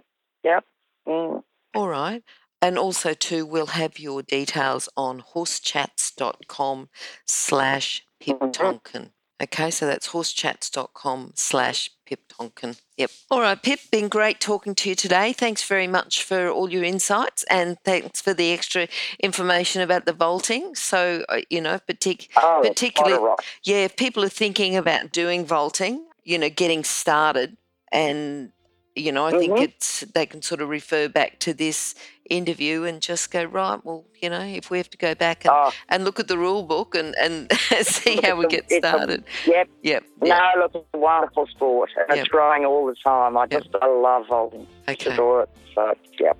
yep. 0.44 0.64
Mm. 1.08 1.42
All 1.74 1.88
right. 1.88 2.22
And 2.62 2.78
also, 2.78 3.14
too, 3.14 3.44
we'll 3.44 3.66
have 3.66 3.98
your 3.98 4.22
details 4.22 4.88
on 4.96 5.20
horsechats.com 5.34 6.88
slash 7.26 8.06
Pip 8.20 8.38
Mhm. 8.38 8.52
Tonkin. 8.52 9.12
Okay, 9.42 9.70
so 9.70 9.86
that's 9.86 10.08
horsechats.com 10.08 11.32
slash 11.34 11.90
Pip 12.06 12.20
Tonkin. 12.28 12.76
Yep. 12.96 13.10
All 13.30 13.40
right, 13.40 13.60
Pip, 13.60 13.80
been 13.90 14.08
great 14.08 14.38
talking 14.40 14.74
to 14.76 14.88
you 14.88 14.94
today. 14.94 15.32
Thanks 15.32 15.64
very 15.64 15.88
much 15.88 16.22
for 16.22 16.48
all 16.48 16.70
your 16.70 16.84
insights 16.84 17.42
and 17.50 17.76
thanks 17.84 18.20
for 18.20 18.32
the 18.32 18.52
extra 18.52 18.86
information 19.18 19.82
about 19.82 20.06
the 20.06 20.12
vaulting. 20.12 20.74
So, 20.76 21.24
uh, 21.28 21.40
you 21.50 21.60
know, 21.60 21.80
partic- 21.88 22.28
Oh, 22.36 22.60
particularly, 22.62 23.16
quite 23.18 23.22
all 23.22 23.28
right. 23.36 23.38
yeah, 23.64 23.84
if 23.84 23.96
people 23.96 24.24
are 24.24 24.28
thinking 24.28 24.76
about 24.76 25.10
doing 25.10 25.44
vaulting, 25.44 26.04
you 26.22 26.38
know, 26.38 26.48
getting 26.48 26.84
started 26.84 27.56
and 27.90 28.50
you 28.96 29.10
know, 29.10 29.26
I 29.26 29.32
think 29.32 29.54
Mhm. 29.54 29.62
it's 29.62 30.00
they 30.14 30.24
can 30.24 30.40
sort 30.40 30.60
of 30.60 30.68
refer 30.68 31.08
back 31.08 31.40
to 31.40 31.52
this 31.52 31.96
interview 32.30 32.84
and 32.84 33.00
just 33.00 33.30
go, 33.30 33.44
right, 33.44 33.78
well, 33.84 34.04
you 34.22 34.30
know, 34.30 34.40
if 34.40 34.70
we 34.70 34.78
have 34.78 34.88
to 34.90 34.96
go 34.98 35.14
back 35.14 35.44
and, 35.44 35.52
Oh, 35.54 35.70
and 35.88 36.04
look 36.04 36.18
at 36.18 36.28
the 36.28 36.38
rule 36.38 36.62
book 36.62 36.94
and, 36.94 37.14
and 37.16 37.52
see 37.82 38.20
how 38.22 38.36
we 38.36 38.46
get 38.46 38.64
it's 38.68 38.74
a- 38.74 38.78
started. 38.78 39.24
yep. 39.46 39.68
Yep. 39.82 40.04
No, 40.22 40.26
yep. 40.28 40.38
look, 40.58 40.70
it's 40.74 40.86
a 40.94 40.98
wonderful 40.98 41.46
sport, 41.48 41.90
and 41.96 42.16
Yep. 42.16 42.18
it's 42.18 42.28
growing 42.28 42.64
all 42.64 42.86
the 42.86 42.96
time. 43.04 43.36
I 43.36 43.42
Yep. 43.50 43.62
just 43.62 43.74
I 43.82 43.86
love 43.86 44.26
vaulting. 44.28 44.66
Okay. 44.88 45.12
Adore 45.12 45.42
it. 45.42 45.48
So, 45.74 45.92
yeah, 46.20 46.32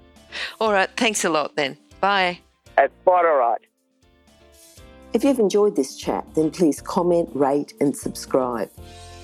All 0.61 0.73
right. 0.73 0.89
Thanks 0.97 1.25
a 1.25 1.29
lot 1.29 1.57
then. 1.57 1.77
Bye. 2.01 2.41
it's 2.79 2.93
quite 3.05 3.25
all 3.27 3.37
right. 3.37 3.61
If 5.13 5.23
you've 5.23 5.39
enjoyed 5.39 5.77
this 5.77 5.97
chat, 5.97 6.25
then 6.35 6.51
please 6.51 6.81
comment, 6.81 7.29
rate, 7.35 7.73
and 7.81 7.97
subscribe. 7.97 8.69